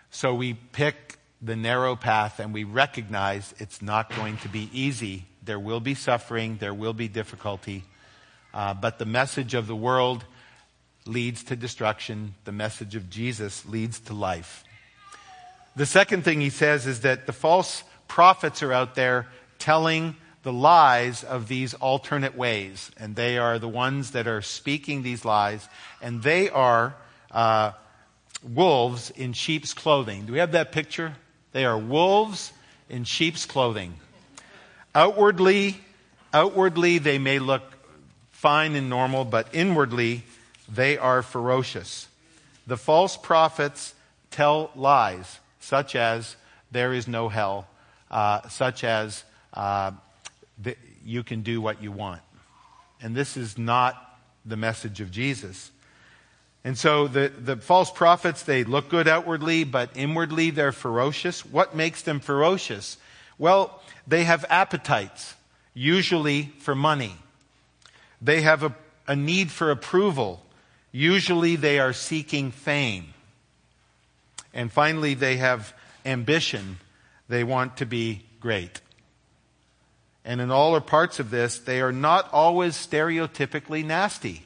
So 0.10 0.34
we 0.34 0.54
pick 0.54 1.18
the 1.42 1.56
narrow 1.56 1.96
path 1.96 2.40
and 2.40 2.54
we 2.54 2.64
recognize 2.64 3.54
it's 3.58 3.82
not 3.82 4.16
going 4.16 4.38
to 4.38 4.50
be 4.50 4.70
easy. 4.74 5.26
There 5.44 5.60
will 5.60 5.80
be 5.80 5.96
suffering, 5.96 6.58
there 6.58 6.74
will 6.74 6.94
be 6.94 7.08
difficulty. 7.08 7.84
Uh, 8.54 8.74
but 8.74 9.00
the 9.00 9.06
message 9.06 9.54
of 9.54 9.68
the 9.68 9.76
world 9.76 10.26
leads 11.06 11.44
to 11.46 11.56
destruction. 11.56 12.36
The 12.44 12.52
message 12.52 12.96
of 12.96 13.10
Jesus 13.10 13.66
leads 13.66 14.00
to 14.02 14.14
life. 14.14 14.64
The 15.76 15.86
second 15.86 16.24
thing 16.24 16.42
he 16.42 16.50
says 16.50 16.86
is 16.86 17.02
that 17.02 17.26
the 17.26 17.34
false 17.34 17.84
prophets 18.08 18.62
are 18.62 18.74
out 18.74 18.96
there 18.96 19.28
telling 19.58 20.16
the 20.44 20.54
lies 20.54 21.24
of 21.24 21.48
these 21.48 21.74
alternate 21.76 22.36
ways. 22.36 22.92
And 22.98 23.16
they 23.16 23.38
are 23.38 23.60
the 23.60 23.68
ones 23.68 24.12
that 24.12 24.28
are 24.28 24.42
speaking 24.42 25.04
these 25.04 25.24
lies. 25.24 25.68
And 26.02 26.24
they 26.24 26.50
are 26.50 26.96
uh, 27.32 27.72
wolves 28.44 29.12
in 29.12 29.34
sheep's 29.34 29.74
clothing. 29.74 30.26
Do 30.26 30.34
we 30.34 30.40
have 30.40 30.54
that 30.54 30.72
picture? 30.72 31.16
They 31.52 31.66
are 31.66 31.78
wolves 31.78 32.54
in 32.90 33.04
sheep's 33.04 33.46
clothing. 33.46 33.94
Outwardly, 34.96 35.80
outwardly 36.34 36.98
they 36.98 37.18
may 37.18 37.40
look 37.40 37.64
fine 38.32 38.76
and 38.76 38.90
normal, 38.90 39.26
but 39.26 39.48
inwardly 39.54 40.24
they 40.68 40.98
are 40.98 41.22
ferocious. 41.22 42.08
The 42.68 42.78
false 42.78 43.18
prophets 43.18 43.94
tell 44.32 44.72
lies, 44.76 45.40
such 45.60 45.96
as 45.96 46.36
there 46.72 46.94
is 46.94 47.08
no 47.08 47.30
hell, 47.30 47.68
uh, 48.10 48.48
such 48.50 48.84
as 48.84 49.24
uh, 49.54 49.92
the, 50.62 50.75
you 51.03 51.24
can 51.24 51.41
do 51.41 51.62
what 51.62 51.82
you 51.82 51.91
want. 51.91 52.22
And 53.01 53.15
this 53.15 53.38
is 53.38 53.58
not 53.58 53.96
the 54.46 54.58
message 54.58 55.01
of 55.01 55.12
Jesus. 55.12 55.72
And 56.63 56.77
so 56.77 57.08
the, 57.08 57.30
the 57.30 57.58
false 57.58 57.89
prophets, 57.89 58.44
they 58.44 58.63
look 58.63 58.89
good 58.89 59.08
outwardly, 59.08 59.63
but 59.63 59.89
inwardly 59.96 60.51
they're 60.51 60.72
ferocious. 60.72 61.44
What 61.46 61.75
makes 61.75 62.03
them 62.03 62.20
ferocious? 62.20 62.98
Well, 63.39 63.82
they 64.08 64.24
have 64.25 64.46
appetites, 64.50 65.34
usually 65.74 66.53
for 66.60 66.75
money. 66.75 67.15
They 68.22 68.41
have 68.41 68.63
a, 68.63 68.75
a 69.08 69.15
need 69.15 69.50
for 69.50 69.72
approval. 69.72 70.46
Usually 70.91 71.56
they 71.56 71.80
are 71.80 71.94
seeking 71.94 72.51
fame. 72.51 73.13
And 74.53 74.72
finally, 74.72 75.13
they 75.15 75.38
have 75.38 75.74
ambition. 76.06 76.77
They 77.30 77.44
want 77.44 77.77
to 77.77 77.86
be 77.86 78.24
great. 78.39 78.82
And 80.24 80.40
in 80.40 80.51
all 80.51 80.75
or 80.75 80.82
parts 80.82 81.20
of 81.20 81.32
this, 81.32 81.60
they 81.60 81.82
are 81.82 81.92
not 81.92 82.32
always 82.32 82.75
stereotypically 82.75 83.84
nasty. 83.84 84.44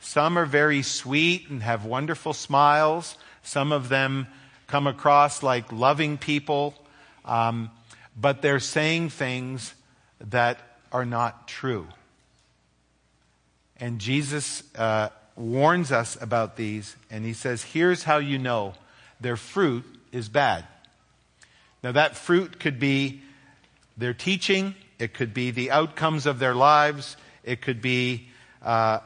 Some 0.00 0.38
are 0.38 0.46
very 0.46 0.82
sweet 0.82 1.48
and 1.48 1.62
have 1.62 1.84
wonderful 1.84 2.32
smiles. 2.32 3.16
Some 3.42 3.72
of 3.72 3.88
them 3.88 4.26
come 4.66 4.86
across 4.86 5.42
like 5.42 5.72
loving 5.72 6.18
people. 6.18 6.74
Um, 7.24 7.70
but 8.18 8.42
they're 8.42 8.60
saying 8.60 9.10
things 9.10 9.74
that 10.20 10.58
are 10.92 11.06
not 11.06 11.48
true. 11.48 11.86
And 13.78 13.98
Jesus 13.98 14.62
uh, 14.76 15.08
warns 15.36 15.90
us 15.90 16.20
about 16.20 16.56
these, 16.56 16.96
and 17.10 17.24
he 17.24 17.32
says, 17.32 17.62
Here's 17.62 18.02
how 18.02 18.18
you 18.18 18.38
know 18.38 18.74
their 19.20 19.36
fruit 19.36 19.84
is 20.12 20.28
bad. 20.28 20.64
Now, 21.82 21.92
that 21.92 22.16
fruit 22.16 22.60
could 22.60 22.78
be 22.78 23.22
their 23.96 24.12
teaching, 24.12 24.74
it 25.00 25.14
could 25.14 25.32
be 25.32 25.50
the 25.50 25.70
outcomes 25.70 26.26
of 26.26 26.38
their 26.38 26.54
lives, 26.54 27.16
it 27.42 27.60
could 27.60 27.80
be 27.80 28.28
uh, 28.62 28.98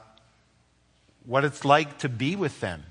what 1.26 1.44
it's 1.44 1.64
like 1.64 1.98
to 1.98 2.08
be 2.08 2.36
with 2.36 2.60
them. 2.60 2.82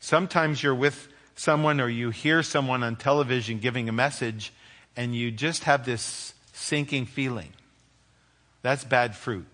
Sometimes 0.00 0.62
you're 0.62 0.74
with 0.74 1.08
someone 1.36 1.80
or 1.80 1.88
you 1.88 2.10
hear 2.10 2.42
someone 2.42 2.82
on 2.82 2.96
television 2.96 3.58
giving 3.58 3.88
a 3.88 3.92
message 3.92 4.52
and 4.96 5.14
you 5.14 5.30
just 5.30 5.64
have 5.64 5.84
this 5.84 6.34
sinking 6.52 7.06
feeling. 7.06 7.52
That's 8.62 8.84
bad 8.84 9.14
fruit. 9.14 9.46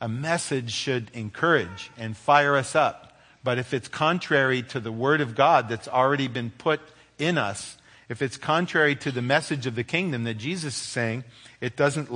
A 0.00 0.08
message 0.08 0.72
should 0.72 1.10
encourage 1.14 1.90
and 1.96 2.16
fire 2.16 2.56
us 2.56 2.76
up. 2.76 3.16
But 3.42 3.58
if 3.58 3.74
it's 3.74 3.88
contrary 3.88 4.62
to 4.64 4.80
the 4.80 4.92
Word 4.92 5.20
of 5.20 5.34
God 5.34 5.68
that's 5.68 5.88
already 5.88 6.28
been 6.28 6.50
put 6.50 6.80
in 7.18 7.38
us, 7.38 7.76
if 8.08 8.22
it's 8.22 8.36
contrary 8.36 8.96
to 8.96 9.10
the 9.10 9.22
message 9.22 9.66
of 9.66 9.74
the 9.74 9.84
kingdom 9.84 10.24
that 10.24 10.34
Jesus 10.34 10.74
is 10.74 10.82
saying, 10.82 11.24
it 11.60 11.76
doesn't, 11.76 12.10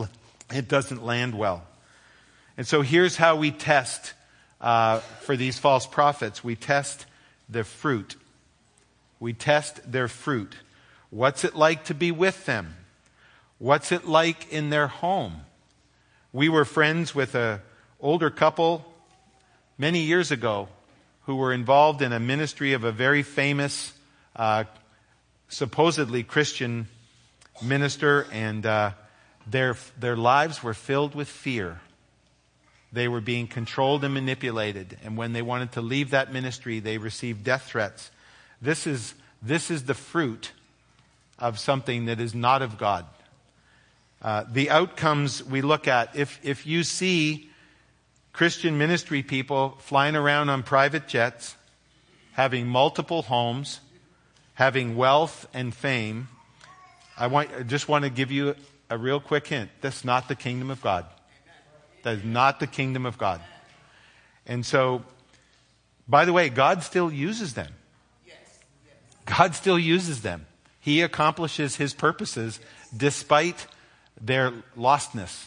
it 0.52 0.68
doesn't 0.68 1.04
land 1.04 1.36
well. 1.36 1.64
And 2.56 2.66
so 2.66 2.82
here's 2.82 3.16
how 3.16 3.36
we 3.36 3.50
test 3.50 4.14
uh, 4.60 4.98
for 5.20 5.36
these 5.36 5.58
false 5.58 5.86
prophets 5.86 6.42
we 6.42 6.56
test 6.56 7.06
the 7.48 7.64
fruit. 7.64 8.16
We 9.20 9.32
test 9.32 9.90
their 9.90 10.08
fruit. 10.08 10.54
What's 11.10 11.44
it 11.44 11.54
like 11.54 11.84
to 11.84 11.94
be 11.94 12.10
with 12.10 12.44
them? 12.44 12.76
What's 13.58 13.90
it 13.92 14.06
like 14.06 14.52
in 14.52 14.70
their 14.70 14.86
home? 14.86 15.40
We 16.32 16.48
were 16.48 16.64
friends 16.64 17.14
with 17.14 17.34
an 17.34 17.60
older 18.00 18.30
couple 18.30 18.84
many 19.78 20.00
years 20.00 20.30
ago 20.30 20.68
who 21.22 21.36
were 21.36 21.52
involved 21.52 22.02
in 22.02 22.12
a 22.12 22.20
ministry 22.20 22.72
of 22.72 22.84
a 22.84 22.92
very 22.92 23.22
famous, 23.22 23.92
uh, 24.36 24.64
supposedly 25.48 26.22
Christian 26.22 26.88
minister, 27.62 28.26
and 28.32 28.64
uh, 28.64 28.90
their, 29.46 29.76
their 29.98 30.16
lives 30.16 30.62
were 30.62 30.74
filled 30.74 31.14
with 31.14 31.28
fear. 31.28 31.80
They 32.92 33.08
were 33.08 33.20
being 33.20 33.46
controlled 33.46 34.04
and 34.04 34.14
manipulated. 34.14 34.98
And 35.04 35.16
when 35.16 35.32
they 35.32 35.42
wanted 35.42 35.72
to 35.72 35.80
leave 35.80 36.10
that 36.10 36.32
ministry, 36.32 36.80
they 36.80 36.98
received 36.98 37.44
death 37.44 37.64
threats. 37.64 38.10
This 38.62 38.86
is, 38.86 39.14
this 39.42 39.70
is 39.70 39.84
the 39.84 39.94
fruit 39.94 40.52
of 41.38 41.58
something 41.58 42.06
that 42.06 42.20
is 42.20 42.34
not 42.34 42.62
of 42.62 42.78
God. 42.78 43.06
Uh, 44.20 44.44
the 44.50 44.70
outcomes 44.70 45.44
we 45.44 45.60
look 45.60 45.86
at, 45.86 46.16
if, 46.16 46.40
if 46.42 46.66
you 46.66 46.82
see 46.82 47.50
Christian 48.32 48.78
ministry 48.78 49.22
people 49.22 49.76
flying 49.80 50.16
around 50.16 50.48
on 50.48 50.62
private 50.62 51.06
jets, 51.06 51.56
having 52.32 52.66
multiple 52.66 53.22
homes, 53.22 53.80
having 54.58 54.96
wealth 54.96 55.46
and 55.54 55.72
fame, 55.72 56.26
I, 57.16 57.28
want, 57.28 57.48
I 57.56 57.62
just 57.62 57.88
want 57.88 58.02
to 58.02 58.10
give 58.10 58.32
you 58.32 58.56
a 58.90 58.98
real 58.98 59.20
quick 59.20 59.46
hint. 59.46 59.70
That's 59.82 60.04
not 60.04 60.26
the 60.26 60.34
kingdom 60.34 60.68
of 60.68 60.82
God. 60.82 61.06
That 62.02 62.16
is 62.16 62.24
not 62.24 62.58
the 62.58 62.66
kingdom 62.66 63.06
of 63.06 63.16
God. 63.18 63.40
And 64.46 64.66
so, 64.66 65.04
by 66.08 66.24
the 66.24 66.32
way, 66.32 66.48
God 66.48 66.82
still 66.82 67.12
uses 67.12 67.54
them. 67.54 67.72
God 69.26 69.54
still 69.54 69.78
uses 69.78 70.22
them. 70.22 70.44
He 70.80 71.02
accomplishes 71.02 71.76
his 71.76 71.94
purposes 71.94 72.58
despite 72.96 73.68
their 74.20 74.50
lostness, 74.76 75.46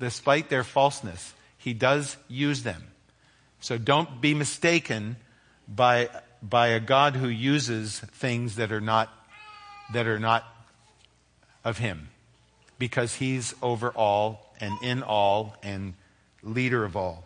despite 0.00 0.48
their 0.48 0.64
falseness. 0.64 1.32
He 1.58 1.74
does 1.74 2.16
use 2.26 2.64
them. 2.64 2.88
So 3.60 3.78
don't 3.78 4.20
be 4.20 4.34
mistaken 4.34 5.14
by, 5.68 6.08
by 6.42 6.68
a 6.68 6.80
God 6.80 7.16
who 7.16 7.28
uses 7.28 8.00
things 8.00 8.56
that 8.56 8.72
are 8.72 8.80
not, 8.80 9.10
that 9.92 10.06
are 10.06 10.18
not 10.18 10.44
of 11.64 11.78
him 11.78 12.08
because 12.78 13.16
he's 13.16 13.54
over 13.60 13.90
all 13.90 14.54
and 14.60 14.72
in 14.82 15.02
all 15.02 15.56
and 15.62 15.94
leader 16.42 16.84
of 16.84 16.96
all. 16.96 17.24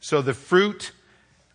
So 0.00 0.22
the 0.22 0.34
fruit 0.34 0.92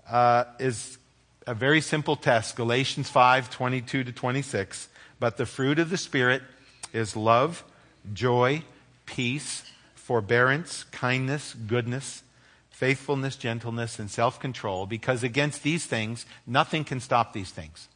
uh, 0.10 0.46
is 0.60 0.98
a 1.46 1.54
very 1.54 1.82
simple 1.82 2.16
test 2.16 2.56
Galatians 2.56 3.10
5 3.10 3.50
22 3.50 4.04
to 4.06 4.12
26. 4.12 4.88
But 5.20 5.38
the 5.38 5.46
fruit 5.46 5.80
of 5.80 5.89
the 5.89 5.98
Spirit 5.98 6.42
is 6.92 7.16
love, 7.16 7.63
joy, 8.13 8.63
peace, 9.06 9.63
forbearance, 9.96 10.84
kindness, 10.92 11.54
goodness, 11.54 12.24
faithfulness, 12.84 13.38
gentleness, 13.38 13.98
and 13.98 14.12
self 14.12 14.41
control. 14.41 14.86
Because 14.86 15.24
against 15.24 15.63
these 15.63 15.86
things, 15.86 16.26
nothing 16.46 16.84
can 16.84 17.00
stop 17.00 17.32
these 17.32 17.50
things. 17.50 17.88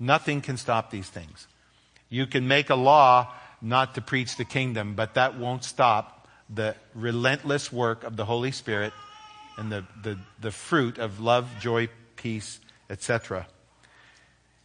Nothing 0.00 0.40
can 0.40 0.56
stop 0.56 0.90
these 0.90 1.08
things. 1.08 1.46
You 2.08 2.26
can 2.26 2.48
make 2.48 2.68
a 2.68 2.74
law 2.74 3.32
not 3.60 3.94
to 3.94 4.00
preach 4.00 4.36
the 4.36 4.44
kingdom, 4.44 4.94
but 4.96 5.14
that 5.14 5.38
won't 5.38 5.62
stop 5.62 6.26
the 6.50 6.74
relentless 6.96 7.72
work 7.72 8.02
of 8.02 8.16
the 8.16 8.24
Holy 8.24 8.50
Spirit 8.50 8.92
and 9.56 9.70
the, 9.70 9.84
the, 10.02 10.18
the 10.40 10.50
fruit 10.50 10.98
of 10.98 11.20
love, 11.20 11.48
joy, 11.60 11.88
peace, 12.16 12.58
etc. 12.90 13.46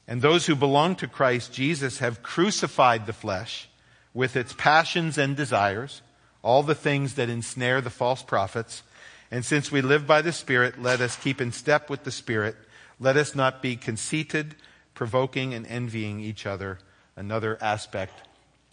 And 0.07 0.19
those 0.19 0.47
who 0.47 0.55
belong 0.55 0.95
to 0.95 1.07
Christ 1.07 1.53
Jesus 1.53 1.99
have 1.99 2.23
crucified 2.23 3.05
the 3.05 3.13
flesh 3.13 3.69
with 4.15 4.35
its 4.35 4.53
passions 4.53 5.15
and 5.19 5.35
desires, 5.35 6.01
all 6.41 6.63
the 6.63 6.73
things 6.73 7.13
that 7.13 7.29
ensnare 7.29 7.81
the 7.81 7.91
false 7.91 8.23
prophets. 8.23 8.81
And 9.29 9.43
since 9.43 9.71
we 9.71 9.81
live 9.81 10.07
by 10.07 10.21
the 10.21 10.31
Spirit, 10.31 10.81
let 10.81 11.01
us 11.01 11.15
keep 11.15 11.41
in 11.41 11.51
step 11.51 11.89
with 11.89 12.03
the 12.03 12.11
Spirit. 12.11 12.55
Let 12.99 13.17
us 13.17 13.35
not 13.35 13.61
be 13.61 13.75
conceited, 13.75 14.55
provoking, 14.93 15.53
and 15.53 15.67
envying 15.67 16.19
each 16.19 16.45
other. 16.45 16.79
Another 17.15 17.57
aspect 17.61 18.13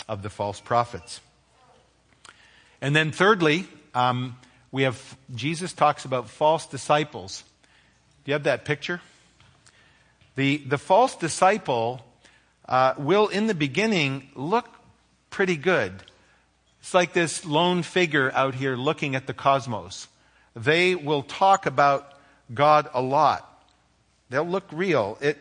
of 0.08 0.22
the 0.22 0.30
false 0.30 0.60
prophets. 0.60 1.20
And 2.80 2.94
then, 2.94 3.10
thirdly, 3.10 3.66
um, 3.94 4.36
we 4.70 4.82
have 4.82 5.16
Jesus 5.34 5.72
talks 5.72 6.04
about 6.04 6.28
false 6.28 6.66
disciples. 6.66 7.42
Do 8.24 8.30
you 8.30 8.32
have 8.34 8.44
that 8.44 8.64
picture? 8.64 9.00
The, 10.36 10.58
the 10.58 10.78
false 10.78 11.14
disciple 11.14 12.04
uh, 12.68 12.94
will, 12.98 13.28
in 13.28 13.46
the 13.46 13.54
beginning, 13.54 14.28
look 14.34 14.68
pretty 15.30 15.56
good. 15.56 15.92
It's 16.80 16.94
like 16.94 17.12
this 17.12 17.44
lone 17.44 17.82
figure 17.82 18.32
out 18.32 18.54
here 18.54 18.76
looking 18.76 19.14
at 19.14 19.26
the 19.26 19.34
cosmos. 19.34 20.08
They 20.54 20.94
will 20.94 21.22
talk 21.22 21.66
about 21.66 22.12
God 22.52 22.88
a 22.94 23.02
lot. 23.02 23.50
They'll 24.30 24.44
look 24.44 24.64
real. 24.72 25.18
It, 25.20 25.38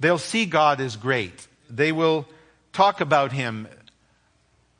they'll 0.00 0.18
see 0.18 0.46
God 0.46 0.80
as 0.80 0.96
great. 0.96 1.46
They 1.70 1.92
will 1.92 2.26
talk 2.72 3.00
about 3.00 3.32
Him 3.32 3.68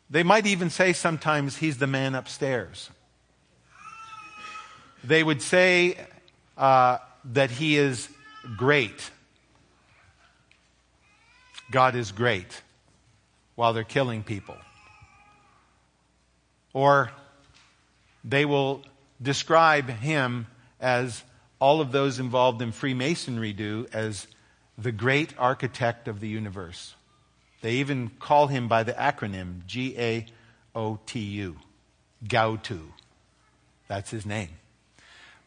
They 0.08 0.22
might 0.22 0.46
even 0.46 0.70
say 0.70 0.92
sometimes 0.92 1.56
he's 1.56 1.78
the 1.78 1.86
man 1.86 2.14
upstairs. 2.14 2.90
They 5.02 5.22
would 5.22 5.42
say 5.42 5.98
uh, 6.56 6.98
that 7.32 7.50
he 7.50 7.76
is 7.76 8.08
great. 8.56 9.10
God 11.70 11.96
is 11.96 12.12
great 12.12 12.62
while 13.56 13.72
they're 13.72 13.84
killing 13.84 14.22
people. 14.22 14.56
Or 16.72 17.10
they 18.24 18.44
will 18.44 18.84
describe 19.20 19.88
him 19.88 20.46
as 20.80 21.22
all 21.58 21.80
of 21.80 21.92
those 21.92 22.18
involved 22.18 22.60
in 22.60 22.72
Freemasonry 22.72 23.52
do 23.52 23.86
as 23.92 24.26
the 24.76 24.92
great 24.92 25.32
architect 25.38 26.06
of 26.06 26.20
the 26.20 26.28
universe. 26.28 26.94
They 27.62 27.74
even 27.74 28.10
call 28.18 28.48
him 28.48 28.68
by 28.68 28.82
the 28.82 28.92
acronym 28.92 29.64
G 29.66 29.94
A 29.98 30.26
O 30.74 30.98
T 31.06 31.20
U, 31.20 31.56
Gautu. 32.24 32.82
That's 33.88 34.10
his 34.10 34.26
name. 34.26 34.50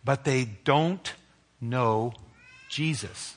But 0.04 0.24
they 0.24 0.46
don't 0.64 1.14
know 1.62 2.14
Jesus. 2.70 3.36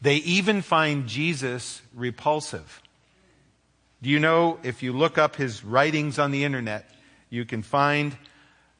They 0.00 0.16
even 0.16 0.62
find 0.62 1.06
Jesus 1.06 1.82
repulsive. 1.94 2.82
Do 4.02 4.10
you 4.10 4.18
know, 4.18 4.58
if 4.62 4.82
you 4.82 4.92
look 4.92 5.18
up 5.18 5.36
his 5.36 5.62
writings 5.62 6.18
on 6.18 6.30
the 6.30 6.44
internet, 6.44 6.90
you 7.30 7.44
can 7.44 7.62
find 7.62 8.16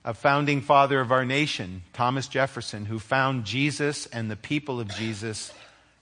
a 0.04 0.14
founding 0.14 0.60
father 0.60 1.00
of 1.00 1.12
our 1.12 1.24
nation, 1.24 1.82
Thomas 1.92 2.26
Jefferson, 2.26 2.86
who 2.86 2.98
found 2.98 3.44
Jesus 3.44 4.06
and 4.06 4.30
the 4.30 4.36
people 4.36 4.80
of 4.80 4.88
Jesus 4.88 5.52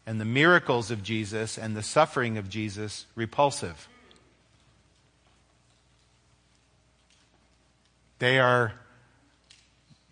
and 0.07 0.21
the 0.21 0.25
miracles 0.25 0.91
of 0.91 1.03
Jesus 1.03 1.59
and 1.59 1.77
the 1.77 1.83
suffering 1.83 2.39
of 2.39 2.49
Jesus 2.49 3.07
repulsive. 3.15 3.89
They 8.19 8.39
are 8.39 8.73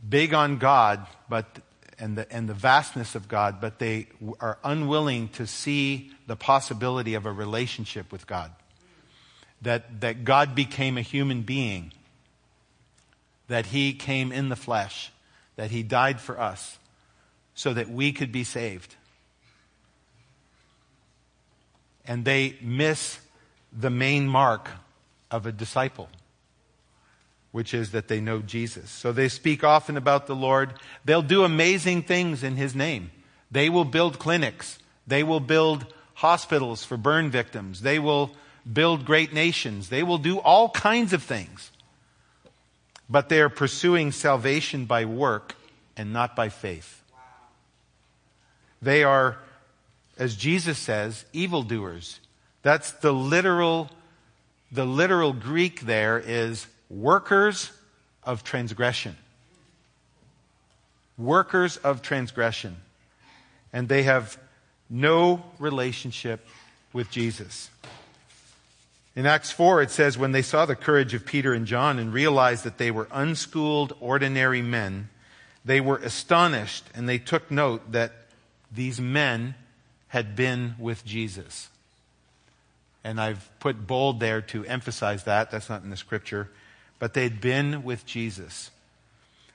big 0.06 0.34
on 0.34 0.58
God, 0.58 1.06
but 1.28 1.60
and 1.98 2.16
the, 2.16 2.32
and 2.32 2.48
the 2.48 2.54
vastness 2.54 3.14
of 3.14 3.28
God, 3.28 3.60
but 3.60 3.78
they 3.78 4.06
are 4.40 4.58
unwilling 4.62 5.28
to 5.30 5.46
see 5.46 6.12
the 6.26 6.36
possibility 6.36 7.14
of 7.14 7.26
a 7.26 7.32
relationship 7.32 8.12
with 8.12 8.26
God. 8.26 8.52
That, 9.62 10.00
that 10.02 10.24
God 10.24 10.54
became 10.54 10.96
a 10.96 11.02
human 11.02 11.42
being, 11.42 11.92
that 13.48 13.66
He 13.66 13.92
came 13.92 14.32
in 14.32 14.48
the 14.48 14.56
flesh, 14.56 15.10
that 15.56 15.70
He 15.70 15.82
died 15.82 16.20
for 16.20 16.40
us 16.40 16.78
so 17.54 17.74
that 17.74 17.90
we 17.90 18.12
could 18.12 18.30
be 18.30 18.44
saved. 18.44 18.94
And 22.06 22.24
they 22.24 22.56
miss 22.62 23.18
the 23.72 23.90
main 23.90 24.28
mark 24.28 24.70
of 25.30 25.44
a 25.44 25.52
disciple 25.52 26.08
which 27.50 27.74
is 27.74 27.92
that 27.92 28.08
they 28.08 28.20
know 28.20 28.40
Jesus. 28.40 28.90
So 28.90 29.12
they 29.12 29.28
speak 29.28 29.64
often 29.64 29.96
about 29.96 30.26
the 30.26 30.36
Lord. 30.36 30.74
They'll 31.04 31.22
do 31.22 31.44
amazing 31.44 32.02
things 32.02 32.42
in 32.42 32.56
His 32.56 32.74
name. 32.74 33.10
They 33.50 33.68
will 33.70 33.84
build 33.84 34.18
clinics. 34.18 34.78
They 35.06 35.22
will 35.22 35.40
build 35.40 35.86
hospitals 36.14 36.84
for 36.84 36.96
burn 36.96 37.30
victims. 37.30 37.80
They 37.80 37.98
will 37.98 38.32
build 38.70 39.04
great 39.04 39.32
nations. 39.32 39.88
They 39.88 40.02
will 40.02 40.18
do 40.18 40.38
all 40.38 40.70
kinds 40.70 41.12
of 41.12 41.22
things. 41.22 41.70
But 43.08 43.28
they 43.28 43.40
are 43.40 43.48
pursuing 43.48 44.12
salvation 44.12 44.84
by 44.84 45.04
work 45.04 45.54
and 45.96 46.12
not 46.12 46.36
by 46.36 46.48
faith. 46.48 47.02
They 48.80 49.02
are, 49.02 49.38
as 50.18 50.36
Jesus 50.36 50.78
says, 50.78 51.24
evildoers. 51.32 52.20
That's 52.62 52.92
the 52.92 53.12
literal, 53.12 53.90
the 54.70 54.84
literal 54.84 55.32
Greek 55.32 55.80
there 55.80 56.18
is 56.18 56.66
workers 56.90 57.70
of 58.22 58.44
transgression. 58.44 59.16
Workers 61.16 61.76
of 61.78 62.02
transgression. 62.02 62.76
And 63.72 63.88
they 63.88 64.04
have 64.04 64.38
no 64.88 65.42
relationship 65.58 66.46
with 66.92 67.10
Jesus. 67.10 67.70
In 69.18 69.26
Acts 69.26 69.50
4, 69.50 69.82
it 69.82 69.90
says, 69.90 70.16
When 70.16 70.30
they 70.30 70.42
saw 70.42 70.64
the 70.64 70.76
courage 70.76 71.12
of 71.12 71.26
Peter 71.26 71.52
and 71.52 71.66
John 71.66 71.98
and 71.98 72.12
realized 72.12 72.62
that 72.62 72.78
they 72.78 72.92
were 72.92 73.08
unschooled, 73.10 73.92
ordinary 73.98 74.62
men, 74.62 75.08
they 75.64 75.80
were 75.80 75.96
astonished 75.96 76.84
and 76.94 77.08
they 77.08 77.18
took 77.18 77.50
note 77.50 77.90
that 77.90 78.12
these 78.70 79.00
men 79.00 79.56
had 80.06 80.36
been 80.36 80.76
with 80.78 81.04
Jesus. 81.04 81.68
And 83.02 83.20
I've 83.20 83.50
put 83.58 83.88
bold 83.88 84.20
there 84.20 84.40
to 84.42 84.64
emphasize 84.66 85.24
that. 85.24 85.50
That's 85.50 85.68
not 85.68 85.82
in 85.82 85.90
the 85.90 85.96
scripture 85.96 86.50
but 86.98 87.14
they'd 87.14 87.40
been 87.40 87.82
with 87.82 88.06
Jesus. 88.06 88.70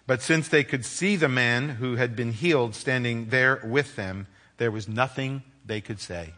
But 0.06 0.21
since 0.21 0.47
they 0.47 0.63
could 0.63 0.86
see 0.86 1.15
the 1.15 1.30
man 1.30 1.69
who 1.69 1.95
had 1.95 2.15
been 2.15 2.32
healed 2.32 2.76
standing 2.76 3.30
there 3.30 3.62
with 3.63 3.95
them, 3.95 4.28
there 4.58 4.71
was 4.71 4.88
nothing 4.88 5.43
they 5.65 5.82
could 5.82 5.99
say. 5.99 6.34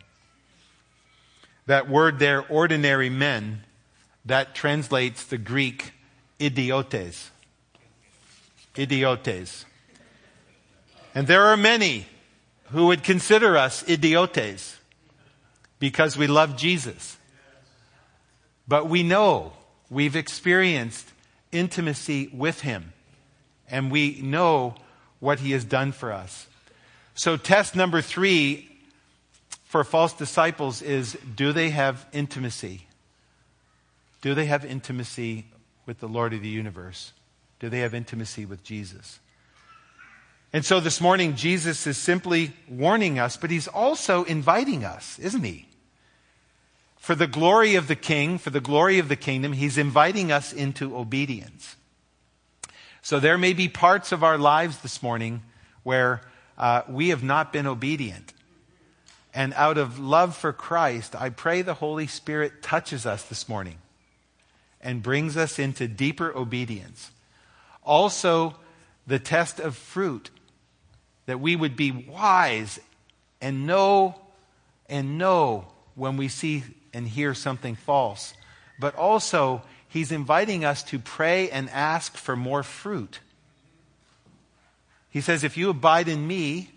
That 1.66 1.90
word 1.90 2.20
there, 2.20 2.46
ordinary 2.48 3.10
men, 3.10 3.64
that 4.26 4.56
translates 4.56 5.24
the 5.24 5.38
Greek 5.38 5.94
idiotes. 6.40 7.32
Idiotes. 8.76 9.66
And 11.14 11.28
there 11.28 11.46
are 11.46 11.58
many 11.58 12.08
who 12.72 12.88
would 12.88 13.04
consider 13.04 13.58
us 13.58 13.88
idiotes 13.88 14.78
because 15.80 16.18
we 16.18 16.28
love 16.28 16.58
Jesus. 16.58 17.18
But 18.68 18.90
we 18.90 19.04
know 19.04 19.54
We've 19.90 20.16
experienced 20.16 21.12
intimacy 21.52 22.30
with 22.34 22.62
Him, 22.62 22.94
and 23.70 23.92
we 23.92 24.20
know 24.22 24.76
what 25.20 25.40
He 25.40 25.52
has 25.52 25.64
done 25.64 25.92
for 25.92 26.12
us. 26.12 26.48
So, 27.14 27.38
test 27.38 27.76
number 27.76 28.02
three 28.02 28.70
for 29.76 29.84
false 29.84 30.14
disciples 30.14 30.82
is 30.82 31.18
do 31.36 31.52
they 31.52 31.70
have 31.70 32.06
intimacy? 32.14 32.88
Do 34.22 34.34
they 34.34 34.46
have 34.46 34.64
intimacy 34.64 35.48
with 35.86 36.00
the 36.00 36.08
Lord 36.08 36.32
of 36.32 36.42
the 36.42 36.48
universe? 36.48 37.12
Do 37.60 37.68
they 37.68 37.80
have 37.80 37.94
intimacy 37.94 38.46
with 38.46 38.64
Jesus? 38.64 39.20
And 40.54 40.64
so 40.64 40.80
this 40.80 41.02
morning, 41.02 41.36
Jesus 41.36 41.86
is 41.88 41.98
simply 41.98 42.54
warning 42.70 43.20
us, 43.20 43.36
but 43.36 43.52
he's 43.52 43.68
also 43.68 44.24
inviting 44.24 44.86
us, 44.86 45.20
isn't 45.20 45.44
he? 45.44 45.68
For 46.96 47.14
the 47.14 47.28
glory 47.28 47.76
of 47.76 47.90
the 47.90 47.98
king, 47.98 48.38
for 48.38 48.52
the 48.52 48.62
glory 48.62 48.98
of 48.98 49.10
the 49.10 49.18
kingdom, 49.18 49.52
he's 49.52 49.78
inviting 49.78 50.32
us 50.32 50.54
into 50.54 50.96
obedience. 50.96 51.76
So 53.02 53.20
there 53.20 53.38
may 53.38 53.52
be 53.52 53.68
parts 53.68 54.14
of 54.14 54.24
our 54.24 54.38
lives 54.38 54.78
this 54.78 55.04
morning 55.04 55.44
where 55.84 56.22
uh, 56.58 56.84
we 56.88 57.10
have 57.10 57.24
not 57.24 57.52
been 57.52 57.68
obedient. 57.68 58.32
And 59.36 59.54
out 59.56 59.78
of 59.78 60.00
love 60.00 60.38
for 60.38 60.54
Christ, 60.54 61.14
I 61.14 61.30
pray 61.30 61.62
the 61.62 61.74
Holy 61.74 62.08
Spirit 62.08 62.64
touches 62.64 63.06
us 63.06 63.24
this 63.24 63.50
morning 63.50 63.80
and 64.80 65.04
brings 65.04 65.36
us 65.36 65.60
into 65.60 65.90
deeper 65.90 66.36
obedience. 66.36 67.12
Also, 67.84 68.56
the 69.06 69.20
test 69.20 69.60
of 69.60 69.76
fruit, 69.76 70.30
that 71.26 71.42
we 71.42 71.54
would 71.58 71.76
be 71.76 71.92
wise 71.92 72.80
and 73.42 73.68
know 73.68 74.16
and 74.88 75.18
know 75.18 75.68
when 75.96 76.16
we 76.16 76.30
see 76.30 76.64
and 76.94 77.06
hear 77.06 77.34
something 77.34 77.76
false. 77.76 78.34
But 78.80 78.96
also, 78.96 79.64
he's 79.90 80.14
inviting 80.14 80.64
us 80.64 80.82
to 80.84 80.98
pray 80.98 81.50
and 81.50 81.70
ask 81.72 82.16
for 82.16 82.38
more 82.38 82.64
fruit. 82.64 83.20
He 85.10 85.20
says, 85.20 85.44
If 85.44 85.58
you 85.58 85.70
abide 85.70 86.08
in 86.08 86.26
me 86.26 86.70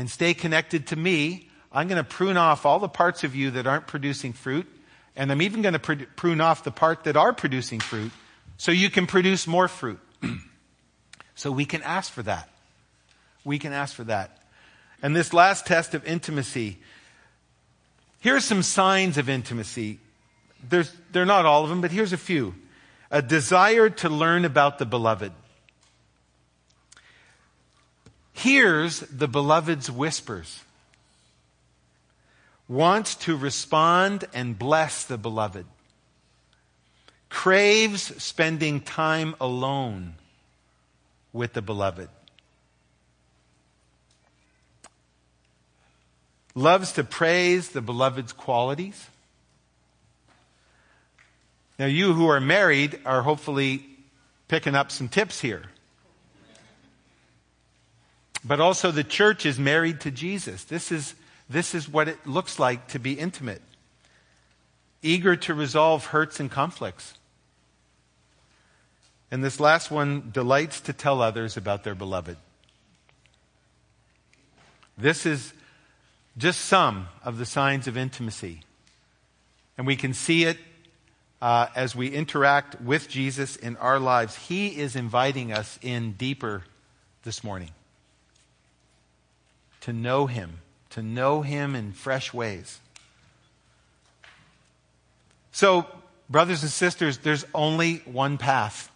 and 0.00 0.10
stay 0.10 0.32
connected 0.32 0.86
to 0.86 0.96
me, 0.96 1.46
I'm 1.70 1.86
going 1.86 2.02
to 2.02 2.08
prune 2.08 2.38
off 2.38 2.64
all 2.64 2.78
the 2.78 2.88
parts 2.88 3.22
of 3.22 3.36
you 3.36 3.50
that 3.50 3.66
aren't 3.66 3.86
producing 3.86 4.32
fruit, 4.32 4.66
and 5.14 5.30
I'm 5.30 5.42
even 5.42 5.60
going 5.60 5.74
to 5.74 6.06
prune 6.16 6.40
off 6.40 6.64
the 6.64 6.70
part 6.70 7.04
that 7.04 7.18
are 7.18 7.34
producing 7.34 7.80
fruit 7.80 8.10
so 8.56 8.72
you 8.72 8.88
can 8.88 9.06
produce 9.06 9.46
more 9.46 9.68
fruit. 9.68 10.00
so 11.34 11.52
we 11.52 11.66
can 11.66 11.82
ask 11.82 12.10
for 12.10 12.22
that. 12.22 12.48
We 13.44 13.58
can 13.58 13.74
ask 13.74 13.94
for 13.94 14.04
that. 14.04 14.38
And 15.02 15.14
this 15.14 15.34
last 15.34 15.66
test 15.66 15.92
of 15.92 16.06
intimacy 16.06 16.78
here 18.20 18.36
are 18.36 18.40
some 18.40 18.62
signs 18.62 19.18
of 19.18 19.28
intimacy. 19.28 19.98
There's, 20.66 20.90
they're 21.12 21.26
not 21.26 21.44
all 21.44 21.64
of 21.64 21.68
them, 21.68 21.82
but 21.82 21.90
here's 21.90 22.14
a 22.14 22.18
few. 22.18 22.54
A 23.10 23.20
desire 23.20 23.90
to 23.90 24.08
learn 24.08 24.46
about 24.46 24.78
the 24.78 24.86
beloved. 24.86 25.32
Hears 28.40 29.00
the 29.00 29.28
beloved's 29.28 29.90
whispers. 29.90 30.62
Wants 32.68 33.14
to 33.16 33.36
respond 33.36 34.24
and 34.32 34.58
bless 34.58 35.04
the 35.04 35.18
beloved. 35.18 35.66
Craves 37.28 38.22
spending 38.22 38.80
time 38.80 39.34
alone 39.40 40.14
with 41.32 41.52
the 41.52 41.62
beloved. 41.62 42.08
loves 46.54 46.92
to 46.92 47.04
praise 47.04 47.70
the 47.70 47.80
beloved's 47.80 48.32
qualities, 48.32 49.08
Now, 51.78 51.86
you 51.86 52.12
who 52.12 52.28
are 52.28 52.40
married 52.40 53.00
are 53.06 53.22
hopefully 53.22 53.86
picking 54.48 54.74
up 54.74 54.90
some 54.90 55.08
tips 55.08 55.40
here. 55.40 55.62
But 58.44 58.60
also, 58.60 58.90
the 58.90 59.04
church 59.04 59.44
is 59.44 59.58
married 59.58 60.00
to 60.00 60.10
Jesus. 60.10 60.64
This 60.64 60.90
is, 60.90 61.14
this 61.48 61.74
is 61.74 61.88
what 61.88 62.08
it 62.08 62.26
looks 62.26 62.58
like 62.58 62.88
to 62.88 62.98
be 62.98 63.12
intimate, 63.12 63.60
eager 65.02 65.36
to 65.36 65.54
resolve 65.54 66.06
hurts 66.06 66.40
and 66.40 66.50
conflicts. 66.50 67.14
And 69.30 69.44
this 69.44 69.60
last 69.60 69.90
one 69.90 70.30
delights 70.32 70.80
to 70.82 70.92
tell 70.92 71.20
others 71.20 71.56
about 71.56 71.84
their 71.84 71.94
beloved. 71.94 72.36
This 74.96 75.26
is 75.26 75.52
just 76.36 76.62
some 76.62 77.08
of 77.24 77.38
the 77.38 77.46
signs 77.46 77.86
of 77.86 77.96
intimacy. 77.96 78.62
And 79.76 79.86
we 79.86 79.96
can 79.96 80.14
see 80.14 80.44
it 80.44 80.58
uh, 81.42 81.66
as 81.76 81.94
we 81.94 82.08
interact 82.08 82.80
with 82.80 83.08
Jesus 83.08 83.56
in 83.56 83.76
our 83.76 83.98
lives. 83.98 84.36
He 84.36 84.78
is 84.78 84.96
inviting 84.96 85.52
us 85.52 85.78
in 85.82 86.12
deeper 86.12 86.64
this 87.22 87.44
morning 87.44 87.70
to 89.80 89.92
know 89.92 90.26
Him, 90.26 90.58
to 90.90 91.02
know 91.02 91.42
Him 91.42 91.74
in 91.74 91.92
fresh 91.92 92.32
ways. 92.32 92.80
So, 95.52 95.86
brothers 96.28 96.62
and 96.62 96.70
sisters, 96.70 97.18
there's 97.18 97.44
only 97.54 97.96
one 98.04 98.38
path. 98.38 98.90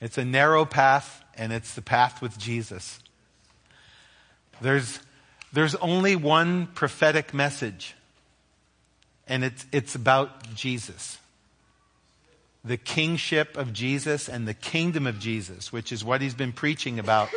It's 0.00 0.18
a 0.18 0.24
narrow 0.24 0.64
path, 0.64 1.22
and 1.36 1.52
it's 1.52 1.74
the 1.74 1.82
path 1.82 2.20
with 2.20 2.38
Jesus. 2.38 2.98
There's, 4.60 5.00
there's 5.52 5.74
only 5.76 6.16
one 6.16 6.66
prophetic 6.68 7.34
message, 7.34 7.94
and 9.26 9.44
it's, 9.44 9.66
it's 9.72 9.94
about 9.94 10.54
Jesus. 10.54 11.18
The 12.64 12.76
kingship 12.76 13.56
of 13.56 13.72
Jesus 13.72 14.28
and 14.28 14.46
the 14.46 14.54
kingdom 14.54 15.06
of 15.06 15.18
Jesus, 15.18 15.72
which 15.72 15.90
is 15.90 16.04
what 16.04 16.20
he's 16.20 16.34
been 16.34 16.52
preaching 16.52 17.00
about 17.00 17.28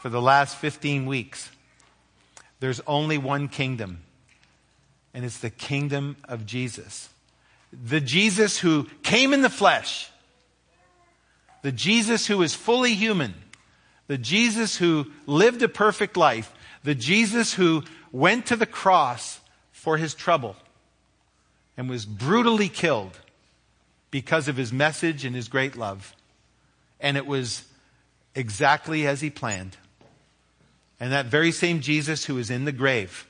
for 0.00 0.08
the 0.08 0.22
last 0.22 0.56
15 0.56 1.06
weeks. 1.06 1.50
There's 2.60 2.80
only 2.86 3.18
one 3.18 3.48
kingdom, 3.48 4.00
and 5.14 5.24
it's 5.24 5.38
the 5.38 5.50
kingdom 5.50 6.16
of 6.28 6.46
Jesus. 6.46 7.08
The 7.72 8.00
Jesus 8.00 8.58
who 8.58 8.84
came 9.02 9.32
in 9.32 9.42
the 9.42 9.50
flesh, 9.50 10.10
the 11.62 11.72
Jesus 11.72 12.26
who 12.26 12.42
is 12.42 12.54
fully 12.54 12.94
human 12.94 13.34
the 14.08 14.18
Jesus 14.18 14.76
who 14.76 15.06
lived 15.26 15.62
a 15.62 15.68
perfect 15.68 16.16
life, 16.16 16.52
the 16.82 16.94
Jesus 16.94 17.54
who 17.54 17.84
went 18.10 18.46
to 18.46 18.56
the 18.56 18.66
cross 18.66 19.38
for 19.70 19.98
his 19.98 20.14
trouble 20.14 20.56
and 21.76 21.88
was 21.88 22.04
brutally 22.04 22.70
killed 22.70 23.20
because 24.10 24.48
of 24.48 24.56
his 24.56 24.72
message 24.72 25.24
and 25.24 25.36
his 25.36 25.48
great 25.48 25.76
love. 25.76 26.16
And 26.98 27.16
it 27.16 27.26
was 27.26 27.64
exactly 28.34 29.06
as 29.06 29.20
he 29.20 29.30
planned. 29.30 29.76
And 31.00 31.12
that 31.12 31.26
very 31.26 31.52
same 31.52 31.80
Jesus 31.80 32.24
who 32.24 32.38
is 32.38 32.50
in 32.50 32.64
the 32.64 32.72
grave, 32.72 33.26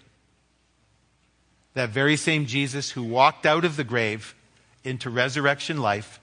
that 1.75 1.91
very 1.91 2.17
same 2.17 2.47
Jesus 2.47 2.91
who 2.91 3.03
walked 3.03 3.45
out 3.45 3.65
of 3.65 3.77
the 3.77 3.85
grave 3.85 4.35
into 4.85 5.11
resurrection 5.11 5.79
life, 5.79 6.19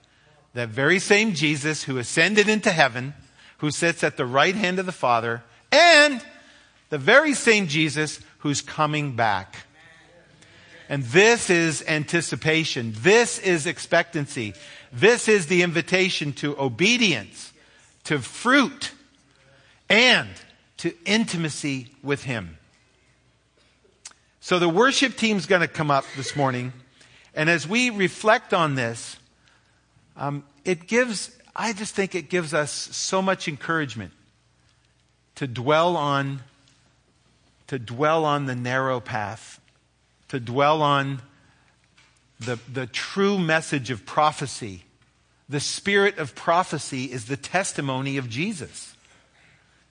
that 0.53 0.69
very 0.69 0.99
same 0.99 1.33
Jesus 1.33 1.83
who 1.83 1.97
ascended 1.97 2.49
into 2.49 2.71
heaven, 2.71 3.13
who 3.59 3.69
sits 3.71 4.03
at 4.03 4.17
the 4.17 4.25
right 4.25 4.55
hand 4.55 4.79
of 4.79 4.85
the 4.85 4.91
Father, 4.91 5.43
and 5.71 6.23
the 6.89 6.97
very 6.97 7.33
same 7.33 7.67
Jesus 7.67 8.19
who's 8.39 8.61
coming 8.61 9.15
back. 9.15 9.57
And 10.87 11.03
this 11.03 11.49
is 11.49 11.83
anticipation. 11.87 12.93
This 12.97 13.39
is 13.39 13.65
expectancy. 13.65 14.53
This 14.91 15.27
is 15.27 15.47
the 15.47 15.61
invitation 15.61 16.33
to 16.33 16.59
obedience, 16.59 17.51
to 18.05 18.19
fruit, 18.19 18.91
and 19.89 20.29
to 20.85 20.93
intimacy 21.03 21.87
with 22.03 22.25
Him. 22.25 22.59
So 24.39 24.59
the 24.59 24.69
worship 24.69 25.17
team's 25.17 25.47
going 25.47 25.61
to 25.61 25.67
come 25.67 25.89
up 25.89 26.05
this 26.15 26.35
morning. 26.35 26.73
And 27.33 27.49
as 27.49 27.67
we 27.67 27.89
reflect 27.89 28.53
on 28.53 28.75
this, 28.75 29.17
um, 30.15 30.43
it 30.63 30.85
gives 30.85 31.35
I 31.55 31.73
just 31.73 31.95
think 31.95 32.13
it 32.13 32.29
gives 32.29 32.53
us 32.53 32.71
so 32.71 33.19
much 33.19 33.47
encouragement 33.47 34.11
to 35.33 35.47
dwell 35.47 35.97
on 35.97 36.43
to 37.65 37.79
dwell 37.79 38.23
on 38.23 38.45
the 38.45 38.55
narrow 38.55 38.99
path, 38.99 39.59
to 40.27 40.39
dwell 40.39 40.83
on 40.83 41.19
the, 42.39 42.59
the 42.71 42.85
true 42.85 43.39
message 43.39 43.89
of 43.89 44.05
prophecy. 44.05 44.83
The 45.49 45.59
spirit 45.59 46.19
of 46.19 46.35
prophecy 46.35 47.05
is 47.05 47.25
the 47.25 47.37
testimony 47.37 48.17
of 48.17 48.29
Jesus. 48.29 48.95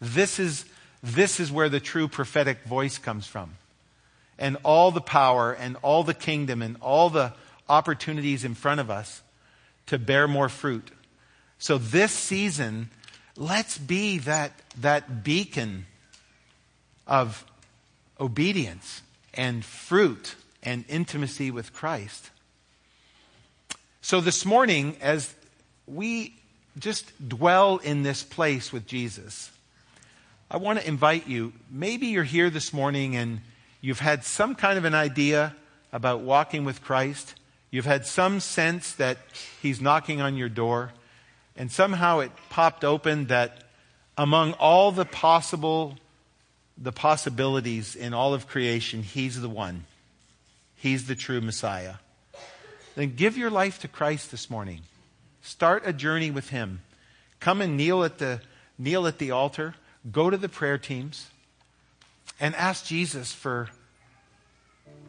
This 0.00 0.38
is, 0.38 0.66
this 1.04 1.38
is 1.38 1.52
where 1.52 1.68
the 1.68 1.80
true 1.80 2.08
prophetic 2.08 2.64
voice 2.64 2.98
comes 2.98 3.26
from. 3.26 3.56
And 4.38 4.56
all 4.64 4.90
the 4.90 5.00
power 5.00 5.52
and 5.52 5.76
all 5.82 6.02
the 6.02 6.14
kingdom 6.14 6.62
and 6.62 6.76
all 6.80 7.10
the 7.10 7.32
opportunities 7.68 8.44
in 8.44 8.54
front 8.54 8.80
of 8.80 8.90
us 8.90 9.22
to 9.86 9.98
bear 9.98 10.26
more 10.26 10.48
fruit 10.48 10.90
so 11.64 11.78
this 11.78 12.12
season, 12.12 12.90
let's 13.38 13.78
be 13.78 14.18
that, 14.18 14.52
that 14.82 15.24
beacon 15.24 15.86
of 17.06 17.44
obedience 18.20 19.00
and 19.32 19.64
fruit 19.64 20.34
and 20.62 20.84
intimacy 20.88 21.50
with 21.50 21.72
Christ. 21.72 22.28
So 24.02 24.20
this 24.20 24.44
morning, 24.44 24.98
as 25.00 25.34
we 25.86 26.34
just 26.78 27.10
dwell 27.26 27.78
in 27.78 28.02
this 28.02 28.22
place 28.22 28.70
with 28.70 28.86
Jesus, 28.86 29.50
I 30.50 30.58
want 30.58 30.78
to 30.78 30.86
invite 30.86 31.26
you. 31.26 31.52
Maybe 31.70 32.08
you're 32.08 32.22
here 32.22 32.50
this 32.50 32.72
morning 32.72 33.16
and 33.16 33.40
you've 33.80 34.00
had 34.00 34.24
some 34.24 34.54
kind 34.54 34.78
of 34.78 34.84
an 34.84 34.94
idea 34.94 35.56
about 35.92 36.20
walking 36.20 36.64
with 36.64 36.82
Christ. 36.82 37.34
You've 37.70 37.86
had 37.86 38.06
some 38.06 38.40
sense 38.40 38.92
that 38.94 39.18
He's 39.62 39.80
knocking 39.80 40.20
on 40.20 40.36
your 40.36 40.48
door. 40.48 40.92
And 41.56 41.72
somehow 41.72 42.18
it 42.20 42.30
popped 42.50 42.84
open 42.84 43.26
that 43.26 43.64
among 44.18 44.52
all 44.54 44.92
the 44.92 45.04
possible 45.04 45.96
the 46.76 46.92
possibilities 46.92 47.94
in 47.94 48.12
all 48.12 48.34
of 48.34 48.48
creation, 48.48 49.02
he's 49.02 49.40
the 49.40 49.48
one. 49.48 49.84
He's 50.74 51.06
the 51.06 51.14
true 51.14 51.40
Messiah. 51.40 51.94
Then 52.96 53.14
give 53.14 53.36
your 53.36 53.50
life 53.50 53.78
to 53.80 53.88
Christ 53.88 54.30
this 54.30 54.50
morning. 54.50 54.80
Start 55.42 55.84
a 55.86 55.92
journey 55.92 56.30
with 56.30 56.50
him. 56.50 56.80
Come 57.40 57.60
and 57.60 57.76
kneel 57.76 58.02
at 58.02 58.18
the 58.18 58.40
kneel 58.76 59.06
at 59.06 59.18
the 59.18 59.30
altar, 59.30 59.74
go 60.10 60.30
to 60.30 60.36
the 60.36 60.48
prayer 60.48 60.78
teams 60.78 61.28
and 62.40 62.54
ask 62.54 62.84
Jesus 62.84 63.32
for 63.32 63.68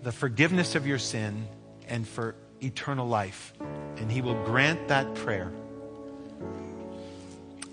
the 0.03 0.11
forgiveness 0.11 0.75
of 0.75 0.85
your 0.85 0.99
sin 0.99 1.47
and 1.87 2.07
for 2.07 2.35
eternal 2.61 3.07
life. 3.07 3.53
And 3.97 4.11
he 4.11 4.21
will 4.21 4.41
grant 4.45 4.87
that 4.89 5.15
prayer. 5.15 5.51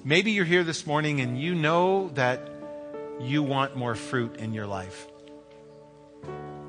Maybe 0.04 0.32
you're 0.32 0.44
here 0.44 0.64
this 0.64 0.86
morning 0.86 1.20
and 1.20 1.40
you 1.40 1.54
know 1.54 2.08
that 2.14 2.48
you 3.20 3.42
want 3.42 3.76
more 3.76 3.94
fruit 3.94 4.36
in 4.36 4.52
your 4.52 4.66
life. 4.66 5.06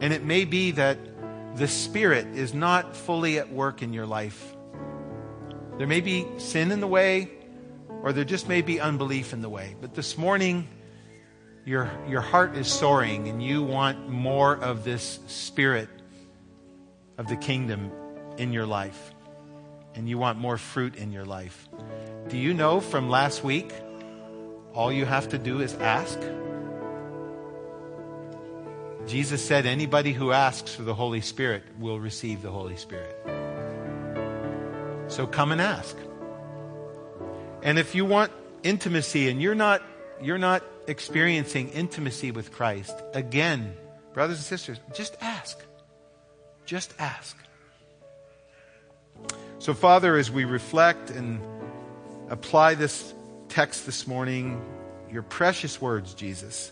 And 0.01 0.13
it 0.13 0.23
may 0.23 0.45
be 0.45 0.71
that 0.71 0.99
the 1.55 1.67
Spirit 1.67 2.27
is 2.35 2.53
not 2.53 2.95
fully 2.95 3.39
at 3.39 3.51
work 3.51 3.81
in 3.81 3.93
your 3.93 4.05
life. 4.05 4.55
There 5.77 5.87
may 5.87 6.01
be 6.01 6.27
sin 6.37 6.71
in 6.71 6.79
the 6.79 6.87
way, 6.87 7.31
or 8.03 8.11
there 8.11 8.25
just 8.25 8.49
may 8.49 8.61
be 8.61 8.81
unbelief 8.81 9.31
in 9.31 9.41
the 9.41 9.49
way. 9.49 9.75
But 9.79 9.95
this 9.95 10.17
morning, 10.17 10.67
your, 11.65 11.89
your 12.07 12.19
heart 12.19 12.55
is 12.57 12.67
soaring 12.67 13.29
and 13.29 13.41
you 13.41 13.63
want 13.63 14.09
more 14.09 14.57
of 14.57 14.83
this 14.83 15.19
Spirit 15.27 15.87
of 17.17 17.27
the 17.27 17.37
kingdom 17.37 17.91
in 18.37 18.51
your 18.51 18.65
life. 18.65 19.13
And 19.95 20.09
you 20.09 20.17
want 20.17 20.37
more 20.37 20.57
fruit 20.57 20.95
in 20.95 21.13
your 21.13 21.23
life. 21.23 21.69
Do 22.27 22.37
you 22.37 22.53
know 22.53 22.81
from 22.81 23.09
last 23.09 23.43
week, 23.43 23.71
all 24.73 24.91
you 24.91 25.05
have 25.05 25.29
to 25.29 25.37
do 25.37 25.61
is 25.61 25.73
ask? 25.75 26.19
Jesus 29.07 29.45
said, 29.45 29.65
anybody 29.65 30.11
who 30.11 30.31
asks 30.31 30.75
for 30.75 30.83
the 30.83 30.95
Holy 30.95 31.21
Spirit 31.21 31.63
will 31.79 31.99
receive 31.99 32.41
the 32.41 32.51
Holy 32.51 32.75
Spirit. 32.75 33.15
So 35.07 35.25
come 35.25 35.53
and 35.53 35.61
ask. 35.61 35.95
And 37.63 37.79
if 37.79 37.95
you 37.95 38.05
want 38.05 38.31
intimacy 38.61 39.29
and 39.29 39.41
you're 39.41 39.55
not, 39.55 39.81
you're 40.21 40.37
not 40.37 40.63
experiencing 40.87 41.69
intimacy 41.69 42.29
with 42.29 42.51
Christ, 42.51 42.93
again, 43.13 43.73
brothers 44.13 44.37
and 44.37 44.45
sisters, 44.45 44.79
just 44.93 45.17
ask. 45.21 45.59
Just 46.65 46.93
ask. 46.99 47.35
So, 49.57 49.73
Father, 49.73 50.15
as 50.17 50.29
we 50.29 50.45
reflect 50.45 51.09
and 51.09 51.41
apply 52.29 52.75
this 52.75 53.13
text 53.49 53.85
this 53.85 54.05
morning, 54.05 54.61
your 55.11 55.23
precious 55.23 55.81
words, 55.81 56.13
Jesus. 56.13 56.71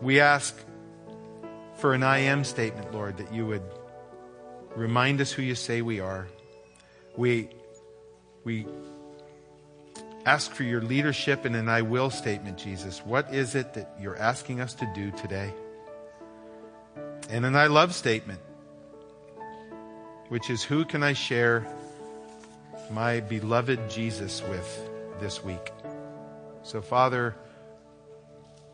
We 0.00 0.20
ask 0.20 0.56
for 1.76 1.94
an 1.94 2.02
I 2.02 2.18
am 2.18 2.44
statement, 2.44 2.92
Lord, 2.92 3.16
that 3.16 3.32
you 3.32 3.46
would 3.46 3.62
Remind 4.76 5.20
us 5.20 5.30
who 5.30 5.42
you 5.42 5.54
say 5.54 5.82
we 5.82 6.00
are. 6.00 6.28
We, 7.16 7.50
we 8.44 8.66
ask 10.24 10.52
for 10.52 10.62
your 10.62 10.80
leadership 10.80 11.46
in 11.46 11.54
an 11.54 11.68
I 11.68 11.82
will 11.82 12.10
statement, 12.10 12.58
Jesus. 12.58 13.00
What 13.04 13.32
is 13.34 13.54
it 13.54 13.74
that 13.74 13.94
you're 14.00 14.16
asking 14.16 14.60
us 14.60 14.74
to 14.74 14.90
do 14.94 15.10
today? 15.12 15.52
And 17.30 17.44
an 17.44 17.56
I 17.56 17.66
love 17.66 17.94
statement, 17.94 18.40
which 20.28 20.50
is 20.50 20.62
who 20.62 20.84
can 20.84 21.02
I 21.02 21.12
share 21.12 21.66
my 22.90 23.20
beloved 23.20 23.90
Jesus 23.90 24.42
with 24.42 24.90
this 25.20 25.42
week? 25.42 25.72
So, 26.62 26.82
Father, 26.82 27.34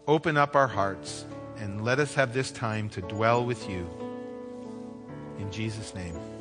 open 0.07 0.37
up 0.37 0.57
our 0.57 0.69
hearts 0.69 1.25
and 1.59 1.85
let 1.85 1.99
us 1.99 2.15
have 2.15 2.33
this 2.35 2.51
time 2.51 2.89
to 2.91 3.01
dwell 3.03 3.45
with 3.45 3.69
you. 3.69 3.89
In 5.39 5.51
Jesus' 5.51 5.95
name. 5.95 6.38